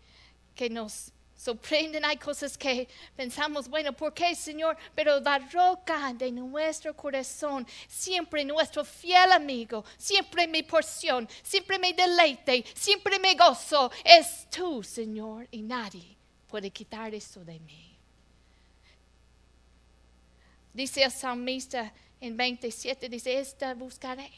que 0.53 0.69
nos 0.69 1.11
sorprenden, 1.43 2.05
hay 2.05 2.15
cosas 2.17 2.57
que 2.57 2.87
pensamos, 3.15 3.67
bueno, 3.67 3.91
¿por 3.91 4.13
qué, 4.13 4.33
Señor? 4.33 4.77
Pero 4.95 5.19
la 5.19 5.39
roca 5.39 6.13
de 6.13 6.31
nuestro 6.31 6.95
corazón, 6.95 7.67
siempre 7.87 8.45
nuestro 8.45 8.85
fiel 8.85 9.31
amigo, 9.31 9.83
siempre 9.97 10.47
mi 10.47 10.63
porción, 10.63 11.27
siempre 11.43 11.77
mi 11.77 11.91
deleite, 11.91 12.63
siempre 12.73 13.19
me 13.19 13.35
gozo, 13.35 13.91
es 14.05 14.47
tú, 14.49 14.81
Señor, 14.83 15.47
y 15.51 15.61
nadie 15.61 16.15
puede 16.47 16.71
quitar 16.71 17.13
eso 17.13 17.43
de 17.43 17.59
mí. 17.59 17.97
Dice 20.73 21.03
el 21.03 21.11
salmista 21.11 21.93
en 22.21 22.37
27, 22.37 23.09
dice, 23.09 23.37
esta 23.37 23.73
buscaré, 23.73 24.31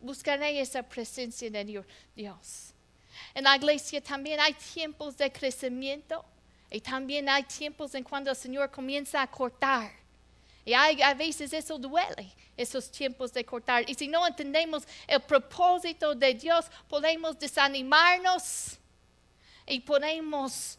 buscaré 0.00 0.60
esa 0.60 0.82
presencia 0.82 1.48
de 1.48 1.84
Dios. 2.16 2.73
En 3.34 3.44
la 3.44 3.56
iglesia 3.56 4.00
también 4.00 4.38
hay 4.38 4.54
tiempos 4.54 5.16
de 5.16 5.30
crecimiento 5.30 6.24
y 6.70 6.80
también 6.80 7.28
hay 7.28 7.42
tiempos 7.42 7.94
en 7.94 8.04
cuando 8.04 8.30
el 8.30 8.36
Señor 8.36 8.70
comienza 8.70 9.20
a 9.20 9.26
cortar. 9.30 9.90
Y 10.64 10.72
hay, 10.72 11.02
a 11.02 11.12
veces 11.14 11.52
eso 11.52 11.76
duele, 11.76 12.32
esos 12.56 12.90
tiempos 12.90 13.32
de 13.32 13.44
cortar. 13.44 13.88
Y 13.88 13.94
si 13.94 14.08
no 14.08 14.26
entendemos 14.26 14.84
el 15.06 15.20
propósito 15.20 16.14
de 16.14 16.34
Dios, 16.34 16.66
podemos 16.88 17.38
desanimarnos 17.38 18.78
y 19.66 19.80
podemos, 19.80 20.78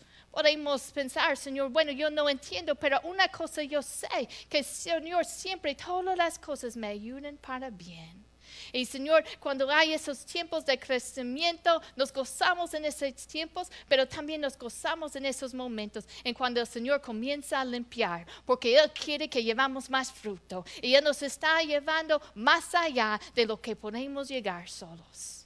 pensar, 0.93 1.37
Señor, 1.37 1.69
bueno, 1.69 1.91
yo 1.91 2.09
no 2.09 2.27
entiendo, 2.27 2.75
pero 2.75 2.99
una 3.03 3.27
cosa 3.27 3.63
yo 3.63 3.81
sé, 3.81 4.27
que 4.49 4.63
Señor 4.63 5.23
siempre 5.25 5.75
todas 5.75 6.17
las 6.17 6.39
cosas 6.39 6.75
me 6.75 6.87
ayudan 6.87 7.37
para 7.37 7.69
bien. 7.69 8.24
Y 8.75 8.83
Señor, 8.85 9.23
cuando 9.39 9.71
hay 9.71 9.93
esos 9.93 10.25
tiempos 10.25 10.65
de 10.65 10.77
crecimiento, 10.77 11.81
nos 11.95 12.11
gozamos 12.11 12.73
en 12.73 12.83
esos 12.83 13.25
tiempos, 13.25 13.69
pero 13.87 14.05
también 14.05 14.41
nos 14.41 14.57
gozamos 14.57 15.15
en 15.15 15.25
esos 15.25 15.53
momentos, 15.53 16.03
en 16.25 16.33
cuando 16.33 16.59
el 16.59 16.67
Señor 16.67 16.99
comienza 16.99 17.61
a 17.61 17.63
limpiar, 17.63 18.27
porque 18.45 18.77
Él 18.77 18.91
quiere 18.91 19.29
que 19.29 19.41
llevamos 19.41 19.89
más 19.89 20.11
fruto 20.11 20.65
y 20.81 20.93
Él 20.93 21.05
nos 21.05 21.23
está 21.23 21.61
llevando 21.61 22.21
más 22.33 22.75
allá 22.75 23.17
de 23.33 23.45
lo 23.45 23.61
que 23.61 23.77
podemos 23.77 24.27
llegar 24.27 24.67
solos. 24.67 25.45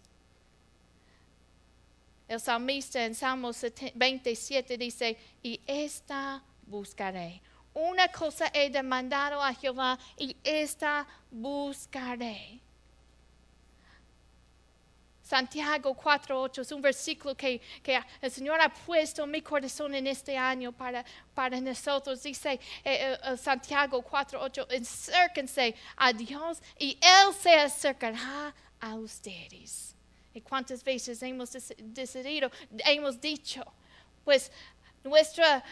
El 2.27 2.39
salmista 2.39 3.05
en 3.05 3.13
Salmos 3.13 3.63
27 3.93 4.75
dice, 4.75 5.15
y 5.43 5.61
esta 5.67 6.43
buscaré. 6.65 7.43
Una 7.75 8.07
cosa 8.07 8.49
he 8.55 8.71
demandado 8.71 9.39
a 9.43 9.53
Jehová 9.53 9.99
y 10.17 10.35
esta 10.43 11.07
buscaré 11.29 12.59
Santiago 15.29 15.95
4.8 15.95 16.61
es 16.61 16.71
un 16.71 16.81
versículo 16.81 17.35
que, 17.35 17.61
el 18.19 18.31
Señor 18.31 18.59
ha 18.59 18.69
puesto 18.69 19.25
en 19.25 19.29
mi 19.29 19.43
corazón 19.43 19.93
en 19.93 20.07
este 20.07 20.35
año 20.35 20.71
para, 20.71 21.05
para 21.35 21.61
nosotros. 21.61 22.23
Dice 22.23 22.59
eh, 22.83 23.15
eh, 23.23 23.37
Santiago 23.37 24.03
4.8, 24.03 24.81
acérquense 24.81 25.75
a 25.97 26.11
Dios 26.13 26.57
y 26.79 26.97
Él 26.99 27.31
se 27.39 27.53
acercará 27.53 28.55
a 28.79 28.95
ustedes. 28.95 29.93
¿Y 30.33 30.41
cuántas 30.41 30.83
veces 30.83 31.21
hemos 31.21 31.51
decidido, 31.77 32.49
hemos 32.79 33.21
dicho, 33.21 33.63
pues 34.25 34.51
nuestra, 35.03 35.63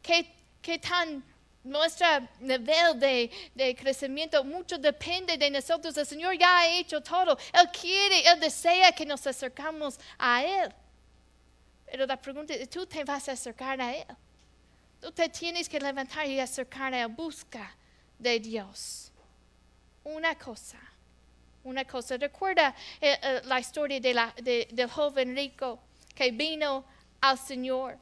qué, 0.00 0.32
qué 0.62 0.78
tan 0.78 1.24
nuestro 1.62 2.06
nivel 2.40 2.98
de, 2.98 3.30
de, 3.54 3.74
crecimiento 3.74 4.42
mucho 4.44 4.78
depende 4.78 5.36
de 5.36 5.50
nosotros. 5.50 5.96
El 5.96 6.06
Señor 6.06 6.36
ya 6.38 6.60
ha 6.60 6.68
hecho 6.68 7.02
todo. 7.02 7.36
Él 7.52 7.68
quiere, 7.78 8.22
Él 8.28 8.40
desea 8.40 8.92
que 8.92 9.04
nos 9.04 9.26
acercamos 9.26 9.98
a 10.18 10.42
Él. 10.44 10.74
Pero 11.84 12.06
la 12.06 12.16
pregunta 12.16 12.54
es, 12.54 12.68
¿tú 12.70 12.86
te 12.86 13.04
vas 13.04 13.28
a 13.28 13.32
acercar 13.32 13.80
a 13.80 13.94
Él? 13.94 14.06
Tú 15.00 15.12
te 15.12 15.28
tienes 15.28 15.68
que 15.68 15.80
levantar 15.80 16.26
y 16.26 16.40
acercar 16.40 16.94
a 16.94 17.02
Él. 17.02 17.08
Busca 17.08 17.76
de 18.18 18.38
Dios. 18.40 19.12
Una 20.04 20.34
cosa, 20.36 20.78
una 21.64 21.84
cosa. 21.84 22.16
Recuerda 22.16 22.74
eh, 23.00 23.18
eh, 23.22 23.42
la 23.44 23.60
historia 23.60 24.00
de 24.00 24.14
la, 24.14 24.34
del 24.42 24.90
joven 24.90 25.34
rico 25.34 25.78
que 26.14 26.30
vino 26.30 26.84
al 27.20 27.38
Señor 27.38 27.98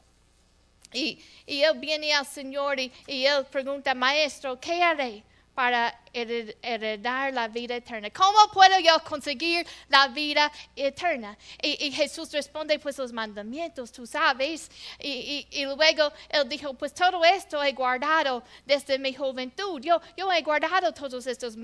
y, 0.92 1.18
él 1.46 1.78
viene 1.78 2.14
al 2.14 2.26
Señor 2.26 2.78
y, 2.78 2.92
él 3.06 3.46
pregunta, 3.50 3.94
maestro, 3.94 4.58
¿qué 4.58 4.82
haré 4.82 5.22
para 5.54 6.00
heredar 6.12 7.32
la 7.32 7.48
vida 7.48 7.76
eterna? 7.76 8.10
¿Cómo 8.10 8.38
puedo 8.52 8.78
yo 8.78 8.98
conseguir 9.04 9.66
la 9.88 10.08
vida 10.08 10.50
eterna? 10.76 11.36
Y, 11.60 11.90
Jesús 11.92 12.32
responde, 12.32 12.78
pues 12.78 12.96
los 12.98 13.12
mandamientos, 13.12 13.92
tú 13.92 14.06
sabes. 14.06 14.70
Y, 15.00 15.46
luego 15.64 16.12
él 16.28 16.48
dijo, 16.48 16.74
pues 16.74 16.94
todo 16.94 17.24
esto 17.24 17.62
he 17.62 17.72
guardado 17.72 18.42
desde 18.64 18.98
mi 18.98 19.12
juventud. 19.12 19.80
Yo, 19.80 20.00
yo 20.16 20.32
he 20.32 20.42
guardado 20.42 20.92
todos 20.92 21.26
estos, 21.26 21.54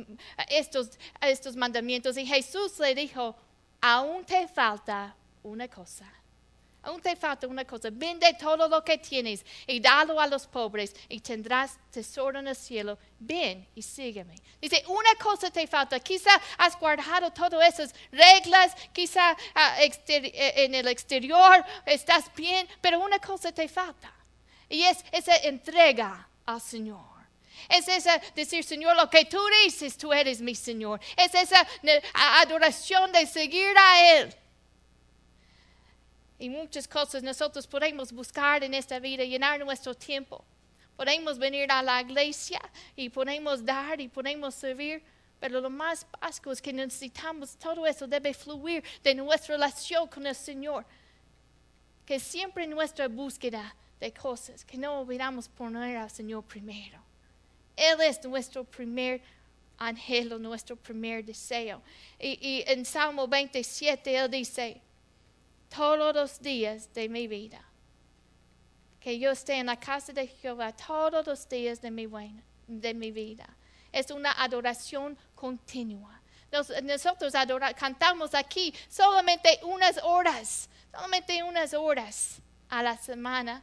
estos, 0.48 0.90
estos 1.20 1.56
mandamientos. 1.56 2.16
Y 2.16 2.26
Jesús 2.26 2.78
le 2.78 2.94
dijo, 2.94 3.34
aún 3.80 4.24
te 4.24 4.48
falta 4.48 5.14
una 5.42 5.68
cosa 5.68 6.12
Aún 6.84 7.00
te 7.00 7.16
falta 7.16 7.46
una 7.46 7.64
cosa. 7.64 7.88
Vende 7.90 8.34
todo 8.34 8.68
lo 8.68 8.84
que 8.84 8.98
tienes 8.98 9.44
y 9.66 9.80
dalo 9.80 10.20
a 10.20 10.26
los 10.26 10.46
pobres 10.46 10.94
y 11.08 11.18
tendrás 11.20 11.78
tesoro 11.90 12.38
en 12.38 12.48
el 12.48 12.56
cielo. 12.56 12.98
Ven 13.18 13.66
y 13.74 13.80
sígueme. 13.80 14.36
Dice, 14.60 14.84
una 14.88 15.14
cosa 15.14 15.50
te 15.50 15.66
falta. 15.66 15.98
Quizá 15.98 16.30
has 16.58 16.78
guardado 16.78 17.30
todas 17.32 17.72
esas 17.72 17.94
reglas. 18.12 18.74
Quizá 18.92 19.34
ah, 19.54 19.76
eh, 19.82 20.52
en 20.56 20.74
el 20.74 20.88
exterior 20.88 21.64
estás 21.86 22.24
bien. 22.34 22.68
Pero 22.82 23.00
una 23.00 23.18
cosa 23.18 23.50
te 23.50 23.66
falta. 23.66 24.12
Y 24.68 24.82
es 24.82 25.02
esa 25.10 25.36
entrega 25.36 26.28
al 26.44 26.60
Señor. 26.60 27.14
Es 27.66 27.88
esa 27.88 28.20
decir, 28.34 28.62
Señor, 28.62 28.94
lo 28.94 29.08
que 29.08 29.24
tú 29.24 29.40
dices, 29.64 29.96
tú 29.96 30.12
eres 30.12 30.42
mi 30.42 30.54
Señor. 30.54 31.00
Es 31.16 31.34
esa 31.34 31.66
adoración 32.42 33.10
de 33.10 33.26
seguir 33.26 33.74
a 33.78 34.18
Él 34.18 34.36
y 36.38 36.48
muchas 36.48 36.88
cosas 36.88 37.22
nosotros 37.22 37.66
podemos 37.66 38.12
buscar 38.12 38.64
en 38.64 38.74
esta 38.74 38.98
vida, 38.98 39.24
llenar 39.24 39.64
nuestro 39.64 39.94
tiempo. 39.94 40.44
Podemos 40.96 41.38
venir 41.38 41.70
a 41.70 41.82
la 41.82 42.00
iglesia 42.00 42.60
y 42.96 43.08
podemos 43.08 43.64
dar 43.64 44.00
y 44.00 44.08
podemos 44.08 44.54
servir, 44.54 45.02
pero 45.40 45.60
lo 45.60 45.70
más 45.70 46.06
básico 46.20 46.52
es 46.52 46.62
que 46.62 46.72
necesitamos, 46.72 47.56
todo 47.56 47.86
eso 47.86 48.06
debe 48.06 48.32
fluir 48.32 48.82
de 49.02 49.14
nuestra 49.14 49.54
relación 49.54 50.08
con 50.08 50.26
el 50.26 50.34
Señor. 50.34 50.84
Que 52.06 52.20
siempre 52.20 52.66
nuestra 52.66 53.08
búsqueda 53.08 53.74
de 53.98 54.12
cosas, 54.12 54.64
que 54.64 54.76
no 54.76 55.00
olvidamos 55.00 55.48
poner 55.48 55.96
al 55.96 56.10
Señor 56.10 56.44
primero. 56.44 57.00
Él 57.76 58.00
es 58.02 58.22
nuestro 58.24 58.64
primer 58.64 59.22
anhelo, 59.78 60.38
nuestro 60.38 60.76
primer 60.76 61.24
deseo. 61.24 61.82
Y, 62.20 62.38
y 62.40 62.64
en 62.66 62.84
Salmo 62.84 63.26
27 63.26 64.16
Él 64.16 64.30
dice, 64.30 64.80
todos 65.74 66.14
los 66.14 66.40
días 66.40 66.92
de 66.92 67.08
mi 67.08 67.26
vida. 67.26 67.62
Que 69.00 69.18
yo 69.18 69.32
esté 69.32 69.54
en 69.54 69.66
la 69.66 69.78
casa 69.78 70.12
de 70.12 70.26
Jehová 70.26 70.72
todos 70.72 71.26
los 71.26 71.48
días 71.48 71.80
de 71.80 71.90
mi, 71.90 72.06
vida. 73.10 73.46
Es 73.92 74.10
una 74.10 74.32
adoración 74.32 75.18
continua. 75.34 76.20
nosotros 76.82 77.32
cantamos 77.76 78.34
aquí 78.34 78.72
solamente 78.88 79.60
unas 79.64 79.98
horas, 80.02 80.68
solamente 80.90 81.42
unas 81.42 81.74
horas 81.74 82.40
a 82.68 82.82
la 82.82 82.96
semana 82.96 83.62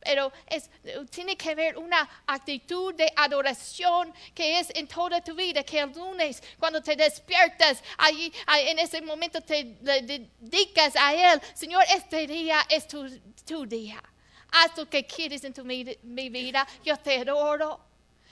pero 0.00 0.32
es, 0.46 0.70
tiene 1.10 1.36
que 1.36 1.50
haber 1.50 1.76
una 1.76 2.08
actitud 2.26 2.94
de 2.94 3.12
adoración 3.16 4.12
que 4.34 4.60
es 4.60 4.70
en 4.74 4.86
toda 4.86 5.20
tu 5.20 5.34
vida, 5.34 5.62
que 5.62 5.80
el 5.80 5.92
lunes 5.92 6.42
cuando 6.58 6.82
te 6.82 6.96
despiertas, 6.96 7.82
allí, 7.98 8.32
en 8.46 8.78
ese 8.78 9.00
momento 9.02 9.40
te 9.40 9.76
dedicas 9.80 10.94
a 10.96 11.14
Él, 11.14 11.40
Señor, 11.54 11.84
este 11.94 12.26
día 12.26 12.64
es 12.68 12.86
tu, 12.86 13.08
tu 13.44 13.66
día. 13.66 14.02
Haz 14.50 14.76
lo 14.76 14.88
que 14.88 15.04
quieres 15.04 15.44
en 15.44 15.52
tu 15.52 15.64
mi, 15.64 15.84
vida, 16.30 16.66
yo 16.84 16.96
te 16.96 17.18
adoro. 17.18 17.80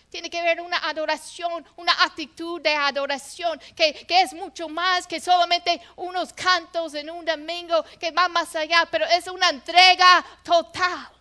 Tiene 0.09 0.31
que 0.31 0.39
haber 0.39 0.61
una 0.61 0.79
adoración, 0.89 1.67
una 1.77 1.93
actitud 2.05 2.61
de 2.61 2.75
adoración 2.75 3.61
que, 3.75 3.93
que, 3.93 4.23
es 4.23 4.33
mucho 4.33 4.69
más 4.69 5.07
que 5.07 5.21
solamente 5.21 5.81
unos 5.97 6.33
cantos 6.33 6.95
en 6.95 7.11
un 7.11 7.25
domingo 7.25 7.85
que 7.99 8.13
va 8.13 8.29
más 8.29 8.55
allá, 8.55 8.89
pero 8.91 9.05
es 9.07 9.27
una 9.27 9.51
entrega 9.51 10.25
total. 10.43 11.16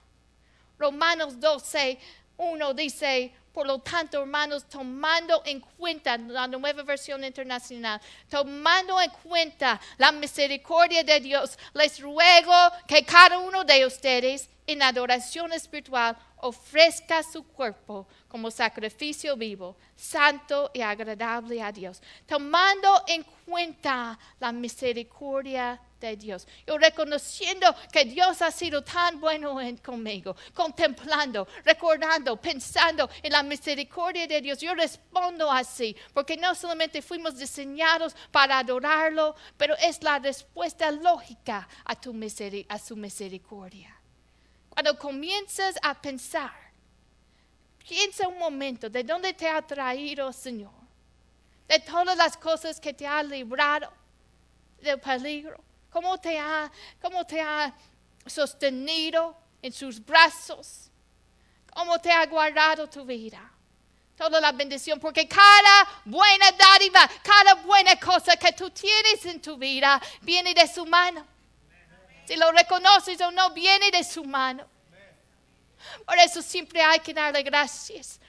Romanos 0.78 1.40
12, 1.40 1.98
1 2.38 2.74
dice, 2.74 3.34
Por 3.54 3.68
lo 3.68 3.80
tanto, 3.80 4.22
hermanos, 4.22 4.68
tomando 4.68 5.42
en 5.46 5.62
cuenta 5.62 6.18
la 6.18 6.48
nueva 6.48 6.84
versión 6.84 7.24
internacional, 7.24 8.02
tomando 8.30 9.00
en 9.00 9.10
cuenta 9.24 9.80
la 9.98 10.12
misericordia 10.12 11.04
de 11.04 11.20
Dios, 11.20 11.58
les 11.74 12.00
ruego 12.02 12.54
que 12.88 13.06
cada 13.06 13.38
uno 13.38 13.64
de 13.64 13.86
ustedes 13.86 14.50
en 14.68 14.82
adoración 14.82 15.54
espiritual 15.54 16.18
ofrezca 16.38 17.24
su 17.24 17.44
cuerpo 17.44 18.08
como 18.28 18.52
sacrificio 18.52 19.36
vivo, 19.36 19.78
santo 19.96 20.72
y 20.74 20.82
agradable 20.82 21.62
a 21.62 21.72
Dios, 21.72 22.02
tomando 22.26 23.04
en 23.08 23.24
cuenta 23.46 24.18
la 24.40 24.52
misericordia 24.52 25.80
Dios. 26.16 26.48
Yo 26.68 26.78
reconociendo 26.78 27.74
que 27.92 28.06
Dios 28.06 28.42
ha 28.42 28.52
sido 28.52 28.84
tan 28.84 29.20
bueno 29.20 29.58
conmigo, 29.84 30.36
contemplando, 30.54 31.48
recordando, 31.64 32.38
pensando 32.38 33.10
en 33.24 33.32
la 33.32 33.44
misericordia 33.44 34.28
de 34.28 34.42
Dios. 34.42 34.60
Yo 34.60 34.76
respondo 34.76 35.52
así, 35.52 35.96
porque 36.14 36.38
no 36.38 36.54
solamente 36.54 37.02
fuimos 37.02 37.38
diseñados 37.38 38.16
para 38.32 38.60
adorarlo, 38.60 39.36
pero 39.58 39.76
es 39.78 40.04
la 40.04 40.20
respuesta 40.20 40.92
lógica 40.92 41.68
a, 41.84 41.96
tu 41.96 42.14
a 42.70 42.80
su 42.80 42.96
misericordia. 42.96 43.96
Cuando 44.70 44.98
comienzas 45.00 45.76
a 45.82 46.00
pensar, 46.00 46.54
piensa 47.88 48.28
un 48.28 48.38
momento 48.38 48.90
de 48.90 49.04
dónde 49.04 49.34
te 49.34 49.48
ha 49.48 49.62
traído, 49.62 50.34
Señor, 50.34 50.74
de 51.68 51.80
todas 51.80 52.18
las 52.18 52.36
cosas 52.38 52.80
que 52.80 52.94
te 52.94 53.08
ha 53.08 53.24
librado 53.24 53.92
del 54.82 55.00
peligro, 55.00 55.64
cómo 55.96 56.18
te 56.18 56.38
ha, 56.38 56.70
cómo 57.02 57.26
te 57.26 57.40
ha 57.40 57.74
sostenido 58.26 59.34
en 59.62 59.72
sus 59.72 60.06
brazos, 60.06 60.92
cómo 61.74 61.98
te 62.02 62.12
ha 62.12 62.26
guardado 62.26 62.90
tu 62.90 63.06
vida. 63.06 63.50
Toda 64.18 64.42
la 64.42 64.52
bendición, 64.52 65.00
porque 65.00 65.26
cada 65.26 66.02
buena 66.04 66.52
dádiva, 66.52 67.10
cada 67.24 67.54
buena 67.54 67.98
cosa 67.98 68.36
que 68.36 68.52
tú 68.52 68.70
tienes 68.72 69.26
en 69.26 69.42
tu 69.42 69.56
vida 69.56 70.02
viene 70.20 70.54
de 70.54 70.68
su 70.68 70.86
mano. 70.86 71.26
Si 72.26 72.36
lo 72.36 72.52
reconoces 72.52 73.22
o 73.22 73.32
no, 73.32 73.52
viene 73.52 73.90
de 73.90 74.04
su 74.04 74.26
mano. 74.26 74.68
Por 76.06 76.18
eso 76.18 76.42
siempre 76.42 76.82
hay 76.82 77.00
que 77.00 77.14
darle 77.14 77.42
gracias. 77.42 78.20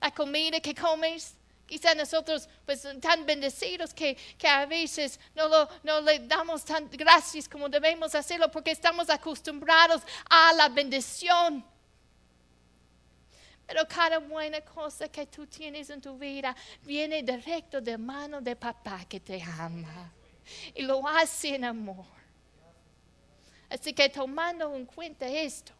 La 0.00 0.12
comida 0.12 0.60
que 0.60 0.76
comes, 0.76 1.34
quizá 1.70 1.94
nosotros 1.94 2.48
pues 2.66 2.84
tan 3.00 3.24
bendecidos 3.24 3.94
que, 3.94 4.16
que 4.36 4.48
a 4.48 4.66
veces 4.66 5.20
no, 5.36 5.46
lo, 5.46 5.68
no 5.84 6.00
le 6.00 6.18
damos 6.18 6.64
tan 6.64 6.90
gracias 6.90 7.48
como 7.48 7.68
debemos 7.68 8.12
hacerlo 8.12 8.50
porque 8.50 8.72
estamos 8.72 9.08
acostumbrados 9.08 10.02
a 10.28 10.52
la 10.54 10.68
bendición. 10.68 11.64
Pero 13.68 13.86
cada 13.86 14.18
buena 14.18 14.60
cosa 14.62 15.06
que 15.08 15.26
tú 15.26 15.46
tienes 15.46 15.88
en 15.90 16.00
tu 16.00 16.18
vida 16.18 16.56
viene 16.82 17.22
directo 17.22 17.80
de 17.80 17.96
mano 17.96 18.40
de 18.40 18.56
papá 18.56 19.04
que 19.08 19.20
te 19.20 19.40
ama. 19.40 20.12
Y 20.74 20.82
lo 20.82 21.06
hace 21.06 21.54
en 21.54 21.64
amor. 21.64 22.04
Así 23.68 23.92
que 23.92 24.08
tomando 24.08 24.74
en 24.74 24.86
cuenta 24.86 25.28
esto, 25.28 25.72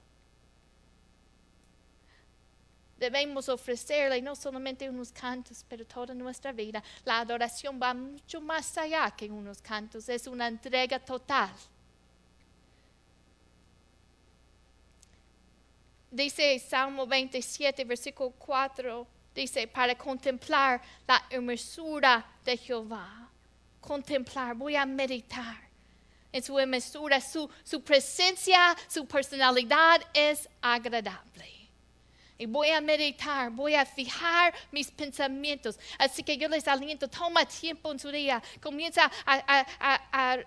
debemos 3.01 3.49
ofrecerle 3.49 4.21
no 4.21 4.37
solamente 4.37 4.89
unos 4.89 5.11
cantos, 5.11 5.65
pero 5.67 5.87
toda 5.87 6.15
nuestra 6.15 6.53
vida. 6.53 6.83
La 7.05 7.21
adoración 7.21 7.81
va 7.83 7.95
mucho 7.95 8.41
más 8.43 8.77
allá 8.77 9.11
que 9.11 9.29
unos 9.31 9.63
cantos, 9.63 10.09
es 10.09 10.27
una 10.27 10.47
entrega 10.47 10.99
total. 10.99 11.51
Dice 16.11 16.59
Salmo 16.59 17.07
27, 17.07 17.85
versículo 17.85 18.31
4, 18.33 19.07
dice, 19.35 19.67
para 19.67 19.97
contemplar 19.97 20.83
la 21.07 21.25
hermosura 21.31 22.27
de 22.45 22.57
Jehová. 22.57 23.29
Contemplar, 23.81 24.55
voy 24.55 24.77
a 24.77 24.85
meditar 24.85 25.57
en 26.33 26.43
su 26.43 26.59
hermosura, 26.59 27.19
su, 27.21 27.49
su 27.65 27.83
presencia, 27.83 28.77
su 28.89 29.07
personalidad 29.07 30.03
es 30.13 30.49
agradable. 30.61 31.60
Y 32.41 32.47
voy 32.47 32.71
a 32.71 32.81
meditar, 32.81 33.51
voy 33.51 33.75
a 33.75 33.85
fijar 33.85 34.55
mis 34.73 34.91
pensamientos. 34.91 35.79
Así 35.99 36.23
que 36.23 36.39
yo 36.39 36.49
les 36.49 36.67
aliento, 36.67 37.07
toma 37.07 37.45
tiempo 37.45 37.93
en 37.93 37.99
su 37.99 38.11
día, 38.11 38.43
comienza 38.63 39.11
a, 39.27 39.67
a 40.11 40.39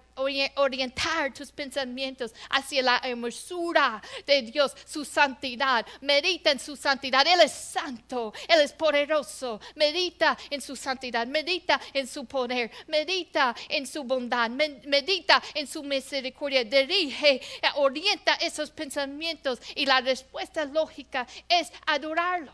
orientar 0.55 1.31
tus 1.35 1.51
pensamientos 1.51 2.33
hacia 2.49 2.81
la 2.81 3.01
hermosura 3.03 4.01
de 4.25 4.41
Dios, 4.41 4.73
su 4.85 5.05
santidad. 5.05 5.85
Medita 6.01 6.49
en 6.49 6.59
su 6.59 6.75
santidad. 6.75 7.27
Él 7.27 7.41
es 7.41 7.51
santo, 7.51 8.33
Él 8.47 8.61
es 8.61 8.73
poderoso. 8.73 9.61
Medita 9.75 10.35
en 10.49 10.61
su 10.61 10.75
santidad, 10.75 11.27
medita 11.27 11.79
en 11.93 12.07
su 12.07 12.25
poder, 12.25 12.71
medita 12.87 13.55
en 13.69 13.85
su 13.85 14.03
bondad, 14.03 14.49
medita 14.49 15.43
en 15.53 15.67
su 15.67 15.83
misericordia. 15.83 16.63
Dirige, 16.63 17.39
orienta 17.75 18.33
esos 18.35 18.71
pensamientos 18.71 19.59
y 19.75 19.85
la 19.85 20.01
respuesta 20.01 20.65
lógica 20.65 21.27
es 21.47 21.71
adorarlo, 21.85 22.53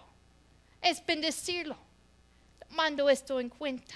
es 0.82 1.06
bendecirlo. 1.06 1.78
Mando 2.70 3.10
esto 3.10 3.40
en 3.40 3.50
cuenta 3.50 3.96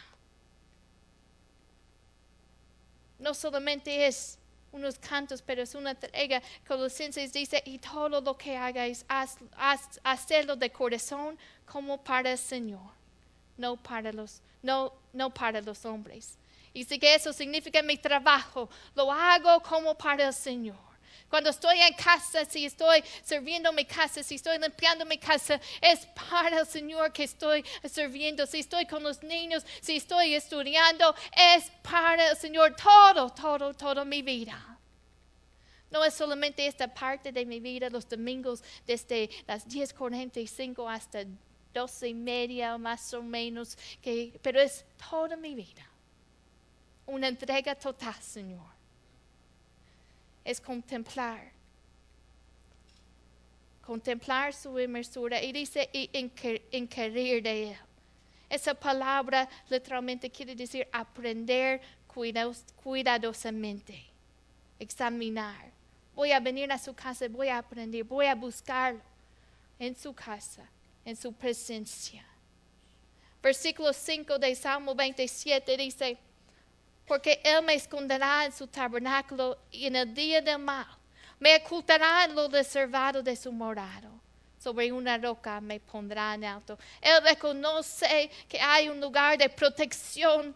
no 3.24 3.34
solamente 3.34 4.06
es 4.06 4.38
unos 4.72 5.00
cantos, 5.00 5.41
pero 5.41 5.63
es 5.63 5.74
una 5.76 5.91
entrega. 5.91 6.41
Colosenses 6.67 7.32
dice, 7.32 7.63
y 7.65 7.80
todo 7.80 8.22
lo 8.22 8.38
que 8.38 8.58
hagáis, 8.58 9.06
haz, 9.08 9.38
hacerlo 10.04 10.56
de 10.56 10.69
corazón 10.69 11.39
como 11.65 11.98
para 12.04 12.32
el 12.32 12.38
Señor, 12.38 12.91
no 13.58 13.78
para 13.78 14.12
los, 14.12 14.41
no, 14.62 14.93
no 15.13 15.34
para 15.34 15.62
los 15.62 15.86
hombres. 15.86 16.38
Y 16.74 16.84
si 16.84 17.00
que 17.00 17.15
eso 17.15 17.32
significa 17.32 17.82
mi 17.82 17.98
trabajo, 17.98 18.69
lo 18.96 19.12
hago 19.12 19.62
como 19.62 19.96
para 19.96 20.28
el 20.28 20.34
Señor. 20.34 20.92
Cuando 21.34 21.50
estoy 21.50 21.82
en 21.82 21.96
casa, 21.96 22.46
si 22.46 22.63
estoy 22.63 23.04
sirviendo 23.24 23.74
mi 23.74 23.86
casa, 23.86 24.22
si 24.22 24.36
estoy 24.36 24.60
limpiando 24.60 25.04
mi 25.04 25.17
casa, 25.17 25.60
es 25.82 26.06
para 26.30 26.60
el 26.60 26.67
Señor 26.67 27.12
que 27.12 27.24
estoy 27.24 27.65
sirviendo. 27.89 28.46
Si 28.46 28.60
estoy 28.60 28.86
con 28.86 29.02
los 29.02 29.24
niños, 29.24 29.65
si 29.82 29.96
estoy 29.96 30.36
estudiando, 30.36 31.15
es 31.36 31.72
para 31.82 32.30
el 32.30 32.38
Señor. 32.38 32.76
Todo, 32.76 33.32
todo, 33.32 33.74
toda 33.74 34.06
mi 34.06 34.22
vida. 34.22 34.78
No 35.89 36.06
es 36.06 36.13
solamente 36.13 36.67
esta 36.67 36.88
parte 36.88 37.32
de 37.32 37.48
mi 37.48 37.60
vida, 37.60 37.89
los 37.89 38.08
domingos 38.08 38.63
desde 38.86 39.28
las 39.48 39.67
10.45 39.67 40.88
hasta 40.88 41.26
12 41.74 42.10
y 42.10 42.13
media 42.13 42.78
más 42.78 43.12
o 43.12 43.24
menos, 43.24 43.76
pero 44.43 44.62
es 44.62 44.86
toda 45.10 45.36
mi 45.36 45.56
vida. 45.56 45.89
Una 47.08 47.28
entrega 47.28 47.74
total, 47.74 48.22
Señor 48.22 48.72
es 50.43 50.60
contemplar. 50.60 51.51
Contemplar 53.86 54.53
su 54.53 54.77
hermosura 54.79 55.41
y 55.41 55.51
dice 55.51 55.89
y 55.91 56.10
inquirir 56.71 57.43
de 57.43 57.71
él. 57.71 57.77
Esa 58.49 58.73
palabra 58.73 59.49
literalmente 59.69 60.29
quiere 60.29 60.56
decir 60.56 60.88
aprender 60.91 61.82
cuidadosamente, 62.84 64.06
examinar. 64.79 65.71
Voy 66.15 66.32
a 66.32 66.39
venir 66.39 66.71
a 66.71 66.77
su 66.77 66.93
casa, 66.93 67.27
voy 67.27 67.47
a 67.47 67.58
aprender, 67.58 68.03
voy 68.03 68.27
a 68.27 68.36
buscarlo 68.36 69.01
en 69.79 69.95
su 69.95 70.13
casa, 70.13 70.69
en 71.03 71.15
su 71.15 71.34
presencia. 71.34 72.23
Versículo 73.41 73.91
5 73.91 74.39
de 74.39 74.56
Salmo 74.56 74.95
27 74.95 75.75
dice, 75.75 76.17
porque 77.07 77.41
Él 77.43 77.63
me 77.63 77.73
esconderá 77.75 78.45
en 78.45 78.51
su 78.51 78.67
tabernáculo 78.67 79.57
y 79.71 79.87
en 79.87 79.95
el 79.95 80.13
día 80.13 80.41
del 80.41 80.59
mal. 80.59 80.87
Me 81.39 81.55
ocultará 81.57 82.25
en 82.25 82.35
lo 82.35 82.47
reservado 82.47 83.21
de 83.21 83.35
su 83.35 83.51
morado. 83.51 84.09
Sobre 84.59 84.91
una 84.93 85.17
roca 85.17 85.59
me 85.59 85.79
pondrá 85.79 86.33
en 86.35 86.45
alto. 86.45 86.79
Él 87.01 87.21
reconoce 87.21 88.31
que 88.47 88.61
hay 88.61 88.87
un 88.87 89.01
lugar 89.01 89.37
de 89.37 89.49
protección 89.49 90.55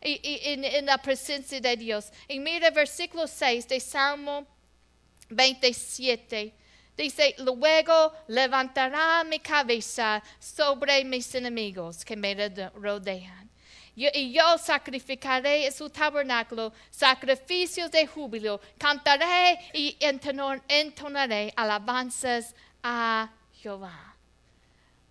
en, 0.00 0.86
la 0.86 0.98
presencia 0.98 1.60
de 1.60 1.76
Dios. 1.76 2.10
Y 2.26 2.40
mira 2.40 2.70
versículo 2.70 3.28
6 3.28 3.68
de 3.68 3.78
Salmo 3.78 4.46
27. 5.28 6.54
Dice, 6.96 7.36
luego 7.38 8.12
levantará 8.26 9.22
mi 9.22 9.38
cabeza 9.38 10.22
sobre 10.40 11.04
mis 11.04 11.32
enemigos 11.34 12.04
que 12.04 12.16
me 12.16 12.34
rodean 12.74 13.39
y 14.14 14.32
yo 14.32 14.56
sacrificaré 14.58 15.66
en 15.66 15.72
su 15.72 15.90
tabernáculo 15.90 16.72
sacrificios 16.90 17.90
de 17.90 18.06
júbilo, 18.06 18.60
cantaré 18.78 19.58
y 19.74 19.96
entonaré 20.00 21.52
alabanzas 21.56 22.54
a 22.82 23.30
Jehová. 23.60 24.14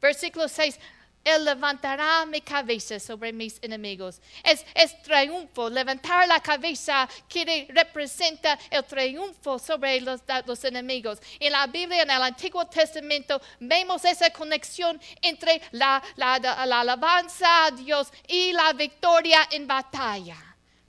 Versículo 0.01 0.47
6. 0.47 0.79
Él 1.23 1.45
levantará 1.45 2.25
mi 2.25 2.41
cabeza 2.41 2.99
sobre 2.99 3.33
mis 3.33 3.59
enemigos. 3.61 4.21
Es, 4.43 4.65
triunfo. 5.03 5.69
Levantar 5.69 6.27
la 6.27 6.39
cabeza 6.39 7.07
quiere, 7.27 7.67
representa 7.69 8.57
el 8.69 8.83
triunfo 8.85 9.59
sobre 9.59 10.01
los, 10.01 10.21
enemigos. 10.63 11.19
En 11.39 11.51
la 11.51 11.67
Biblia, 11.67 12.03
en 12.03 12.11
el 12.11 12.23
Antiguo 12.23 12.65
Testamento, 12.65 13.41
vemos 13.59 14.03
esa 14.05 14.29
conexión 14.31 14.99
entre 15.21 15.61
la, 15.71 16.01
la, 16.15 16.39
la 16.39 16.79
alabanza 16.79 17.65
a 17.65 17.71
Dios 17.71 18.07
y 18.27 18.53
la 18.53 18.73
victoria 18.73 19.47
en 19.51 19.67
batalla. 19.67 20.37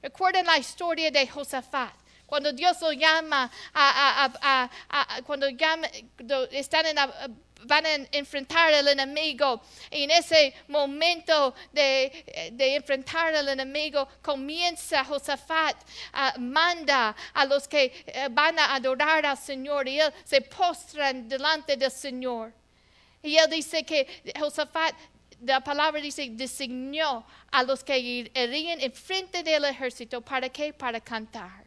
Recuerden 0.02 0.46
la 0.46 0.58
historia 0.58 1.10
de 1.10 1.26
Josafat. 1.26 1.92
Cuando 2.30 2.52
Dios 2.52 2.80
lo 2.80 2.92
llama, 2.92 3.50
a, 3.74 4.70
cuando 5.26 5.48
llama, 5.48 5.88
están 6.52 6.86
en 6.86 6.94
la 6.94 7.28
van 7.64 7.86
a 7.86 7.94
enfrentar 8.12 8.72
al 8.72 8.88
enemigo. 8.88 9.60
Y 9.90 10.04
en 10.04 10.10
ese 10.10 10.54
momento 10.68 11.54
de, 11.72 12.50
de 12.52 12.76
enfrentar 12.76 13.34
al 13.34 13.48
enemigo, 13.48 14.06
comienza 14.22 15.04
Josafat, 15.04 15.76
uh, 16.14 16.40
manda 16.40 17.14
a 17.34 17.44
los 17.44 17.66
que 17.66 18.04
uh, 18.06 18.32
van 18.32 18.58
a 18.58 18.74
adorar 18.74 19.26
al 19.26 19.38
Señor 19.38 19.88
y 19.88 20.00
él 20.00 20.12
se 20.24 20.40
postran 20.40 21.28
delante 21.28 21.76
del 21.76 21.90
Señor. 21.90 22.52
Y 23.22 23.36
él 23.36 23.50
dice 23.50 23.84
que 23.84 24.06
Josafat 24.38 24.94
la 25.42 25.60
palabra 25.60 26.00
dice, 26.00 26.28
designó 26.30 27.24
a 27.50 27.62
los 27.62 27.82
que 27.82 27.98
irían 27.98 28.80
enfrente 28.80 29.42
del 29.42 29.64
ejército. 29.64 30.20
¿Para 30.20 30.48
qué? 30.48 30.72
Para 30.72 31.00
cantar. 31.00 31.59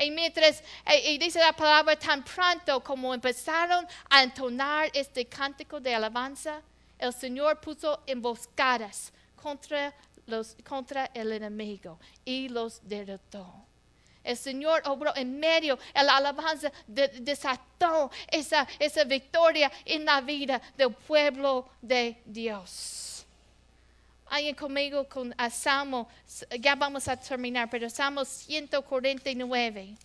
Y 0.00 0.10
mientras, 0.10 0.62
y 1.04 1.18
dice 1.18 1.38
la 1.38 1.52
palabra 1.52 1.94
tan 1.96 2.24
pronto 2.24 2.82
como 2.82 3.12
empezaron 3.12 3.86
a 4.08 4.22
entonar 4.22 4.90
este 4.94 5.26
cántico 5.26 5.78
de 5.78 5.94
alabanza, 5.94 6.62
el 6.98 7.12
Señor 7.12 7.60
puso 7.60 8.02
emboscadas 8.06 9.12
contra, 9.36 9.94
los, 10.26 10.56
contra 10.66 11.10
el 11.12 11.32
enemigo 11.32 11.98
y 12.24 12.48
los 12.48 12.80
derrotó. 12.88 13.46
El 14.24 14.36
Señor 14.36 14.82
obró 14.86 15.14
en 15.16 15.38
medio, 15.38 15.78
la 15.94 16.16
alabanza 16.16 16.70
desató 16.86 18.10
esa, 18.28 18.66
esa 18.78 19.04
victoria 19.04 19.70
en 19.84 20.04
la 20.04 20.20
vida 20.20 20.60
del 20.76 20.92
pueblo 20.92 21.68
de 21.80 22.22
Dios. 22.24 23.09
Alguien 24.30 24.54
conmigo 24.54 25.08
con 25.08 25.34
a 25.36 25.50
Salmo, 25.50 26.08
ya 26.60 26.76
vamos 26.76 27.08
a 27.08 27.16
terminar, 27.16 27.68
pero 27.68 27.90
Salmo 27.90 28.24
149. 28.24 29.96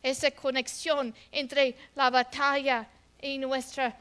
Esa 0.00 0.30
conexión 0.30 1.12
entre 1.32 1.76
la 1.96 2.10
batalla 2.10 2.86
y 3.20 3.38
nuestra 3.38 3.98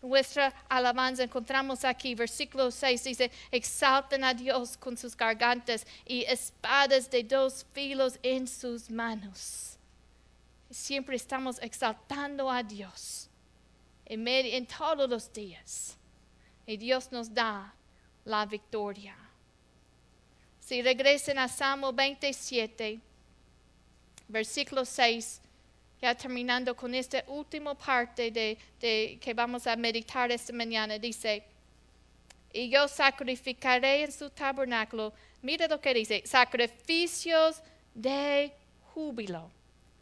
nuestra 0.00 0.54
alabanza 0.70 1.24
encontramos 1.24 1.84
aquí, 1.84 2.14
versículo 2.14 2.70
6 2.70 3.04
dice, 3.04 3.30
exalten 3.50 4.24
a 4.24 4.32
Dios 4.32 4.78
con 4.78 4.96
sus 4.96 5.14
gargantas 5.14 5.86
y 6.06 6.22
espadas 6.22 7.10
de 7.10 7.22
dos 7.22 7.66
filos 7.74 8.18
en 8.22 8.48
sus 8.48 8.88
manos. 8.88 9.76
Siempre 10.70 11.16
estamos 11.16 11.58
exaltando 11.60 12.50
a 12.50 12.62
Dios 12.62 13.27
en, 14.08 14.26
en 14.26 14.66
todos 14.66 15.08
los 15.08 15.32
días. 15.32 15.96
Y 16.66 16.76
Dios 16.76 17.12
nos 17.12 17.32
da 17.32 17.72
la 18.24 18.44
victoria. 18.46 19.16
Si 20.60 20.82
regresen 20.82 21.38
a 21.38 21.48
Salmo 21.48 21.92
27, 21.92 23.00
versículo 24.28 24.84
6, 24.84 25.40
ya 26.00 26.14
terminando 26.14 26.76
con 26.76 26.94
esta 26.94 27.24
última 27.26 27.74
parte 27.74 28.30
de, 28.30 29.18
que 29.20 29.34
vamos 29.34 29.66
a 29.66 29.76
meditar 29.76 30.30
esta 30.30 30.52
mañana, 30.52 30.98
dice, 30.98 31.42
y 32.52 32.68
yo 32.68 32.86
sacrificaré 32.86 34.04
en 34.04 34.12
su 34.12 34.30
tabernáculo, 34.30 35.12
mira 35.42 35.66
lo 35.66 35.80
que 35.80 35.94
dice, 35.94 36.22
sacrificios 36.24 37.62
de 37.94 38.52
júbilo. 38.94 39.50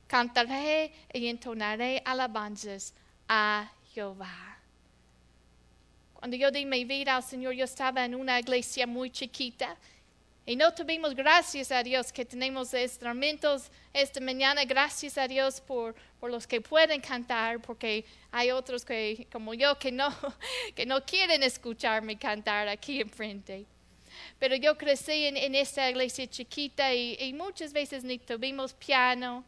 Cantaré 0.07 0.93
y 1.13 1.27
entonaré 1.27 2.03
alabanzas 2.05 2.95
a 3.29 3.71
Jehová. 3.97 4.59
Cuando 6.13 6.37
yo 6.37 6.51
di 6.51 6.67
mi 6.67 6.85
vida 6.85 7.17
al 7.17 7.23
Señor, 7.23 7.55
yo 7.55 7.65
estaba 7.65 8.05
en 8.05 8.15
una 8.15 8.39
iglesia 8.39 8.87
muy 8.87 9.09
chiquita 9.09 9.75
y 10.45 10.55
no 10.55 10.71
tuvimos, 10.75 11.15
gracias 11.15 11.73
a 11.73 11.83
Dios, 11.83 12.13
que 12.13 12.27
tenemos 12.27 12.75
instrumentos 12.75 13.71
esta 13.95 14.21
mañana. 14.21 14.67
Gracias 14.67 15.17
a 15.17 15.27
Dios 15.27 15.63
por, 15.63 15.95
por, 16.21 16.31
los 16.31 16.47
que 16.47 16.61
pueden 16.61 17.01
cantar, 17.01 17.59
porque 17.63 18.05
hay 18.31 18.51
otros 18.51 18.85
que, 18.85 19.27
como 19.33 19.55
yo 19.55 19.79
que 19.79 19.91
no, 19.91 20.11
que 20.77 20.85
no 20.85 21.03
quieren 21.03 21.43
escucharme 21.43 22.19
cantar 22.19 22.69
aquí 22.69 23.01
enfrente. 23.01 23.65
Pero 24.39 24.57
yo 24.57 24.77
crecí 24.77 25.25
en, 25.25 25.39
en 25.39 25.55
esta 25.55 25.89
iglesia 25.89 26.27
chiquita 26.27 26.93
y, 26.93 27.17
y 27.19 27.33
muchas 27.33 27.73
veces 27.73 28.05
ni 28.05 28.19
tuvimos 28.19 28.75
piano 28.75 29.43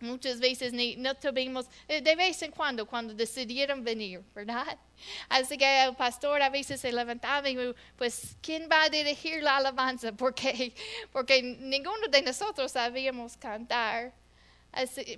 Muchas 0.00 0.40
veces 0.40 0.72
ni, 0.72 0.96
no 0.96 1.14
tuvimos, 1.14 1.66
eh, 1.86 2.00
de 2.00 2.16
vez 2.16 2.40
en 2.42 2.50
cuando, 2.50 2.86
cuando 2.86 3.12
decidieron 3.12 3.84
venir, 3.84 4.22
¿verdad? 4.34 4.78
Así 5.28 5.58
que 5.58 5.84
el 5.84 5.94
pastor 5.94 6.40
a 6.40 6.48
veces 6.48 6.80
se 6.80 6.90
levantaba 6.90 7.48
y 7.50 7.74
pues, 7.96 8.36
¿quién 8.40 8.66
va 8.70 8.84
a 8.84 8.88
dirigir 8.88 9.42
la 9.42 9.58
alabanza? 9.58 10.12
Porque, 10.16 10.72
porque 11.12 11.42
ninguno 11.42 12.08
de 12.10 12.22
nosotros 12.22 12.72
sabíamos 12.72 13.36
cantar. 13.36 14.12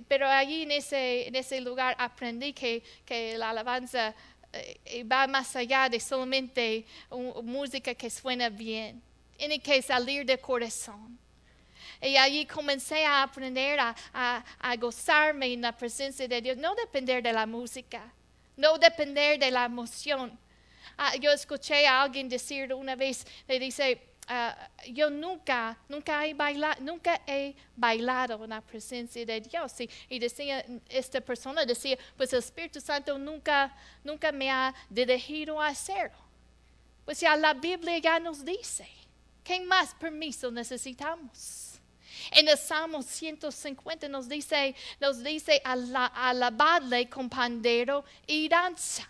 pero 0.07 0.27
allí 0.27 0.63
en 0.63 0.71
ese, 0.71 1.27
en 1.27 1.35
ese 1.35 1.61
lugar 1.61 1.95
aprendí 1.97 2.53
que, 2.53 2.83
que 3.05 3.37
la 3.37 3.51
alabanza 3.51 4.13
eh, 4.51 5.03
va 5.03 5.27
más 5.27 5.55
allá 5.55 5.89
de 5.89 5.99
solamente 5.99 6.85
música 7.43 7.95
que 7.95 8.09
suena 8.09 8.49
bien. 8.49 9.01
Tiene 9.37 9.59
que 9.59 9.81
salir 9.81 10.25
del 10.25 10.39
corazón. 10.39 11.22
Y 12.03 12.17
allí 12.17 12.45
comencé 12.45 13.05
a 13.05 13.23
aprender 13.23 13.79
a, 13.79 13.95
a, 14.59 14.75
gozarme 14.75 15.53
en 15.53 15.61
la 15.61 15.71
presencia 15.71 16.27
de 16.27 16.41
Dios, 16.41 16.57
no 16.57 16.75
depender 16.75 17.23
de 17.23 17.31
la 17.31 17.45
música, 17.45 18.11
no 18.57 18.77
depender 18.77 19.39
de 19.39 19.49
la 19.49 19.63
emoción. 19.63 20.37
Ah, 20.97 21.15
yo 21.15 21.31
escuché 21.31 21.87
a 21.87 22.01
alguien 22.01 22.27
decir 22.27 22.73
una 22.73 22.97
vez, 22.97 23.25
le 23.47 23.57
dice, 23.57 24.01
ah, 24.27 24.69
yo 24.91 25.09
nunca, 25.09 25.77
nunca 25.87 26.25
he, 26.25 26.33
bailado, 26.33 26.81
nunca 26.81 27.21
he 27.25 27.55
bailado 27.73 28.43
en 28.43 28.49
la 28.49 28.59
presencia 28.59 29.25
de 29.25 29.39
Dios. 29.39 29.79
Y, 29.79 29.89
y, 30.09 30.19
decía, 30.19 30.65
esta 30.89 31.21
persona 31.21 31.65
decía, 31.65 31.97
pues 32.17 32.33
el 32.33 32.39
Espíritu 32.39 32.81
Santo 32.81 33.17
nunca, 33.17 33.73
nunca 34.03 34.29
me 34.33 34.51
ha 34.51 34.75
dirigido 34.89 35.61
a 35.61 35.67
hacerlo. 35.67 36.17
Pues 37.05 37.21
ya 37.21 37.33
la 37.37 37.53
Biblia 37.53 37.97
ya 37.99 38.19
nos 38.19 38.43
dice, 38.43 38.89
¿qué 39.41 39.61
más 39.61 39.95
permiso 39.95 40.51
necesitamos? 40.51 41.62
En 42.31 42.47
el 42.47 42.57
Salmo 42.57 43.01
150 43.01 44.07
nos 44.07 44.27
dice, 44.27 44.75
nos 44.99 45.23
dice 45.23 45.61
alabarle 45.63 47.09
con 47.09 47.29
pandero 47.29 48.03
y 48.27 48.47
danza. 48.47 49.07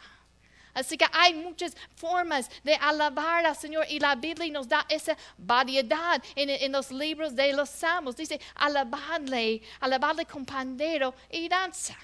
Así 0.73 0.97
que 0.97 1.05
hay 1.11 1.35
muchas 1.35 1.75
formas 1.95 2.49
de 2.63 2.73
alabar 2.75 3.45
al 3.45 3.55
Señor 3.55 3.85
y 3.89 3.99
la 3.99 4.15
Biblia 4.15 4.51
nos 4.51 4.67
da 4.67 4.85
esa 4.89 5.15
variedad 5.37 6.21
en, 6.35 6.49
en, 6.49 6.71
los 6.71 6.91
libros 6.91 7.35
de 7.35 7.53
los 7.53 7.69
salmos. 7.69 8.15
Dice 8.15 8.39
alabarle, 8.55 9.61
alabarle 9.79 10.25
con 10.25 10.45
pandero 10.45 11.13
y 11.29 11.47
danza. 11.47 11.95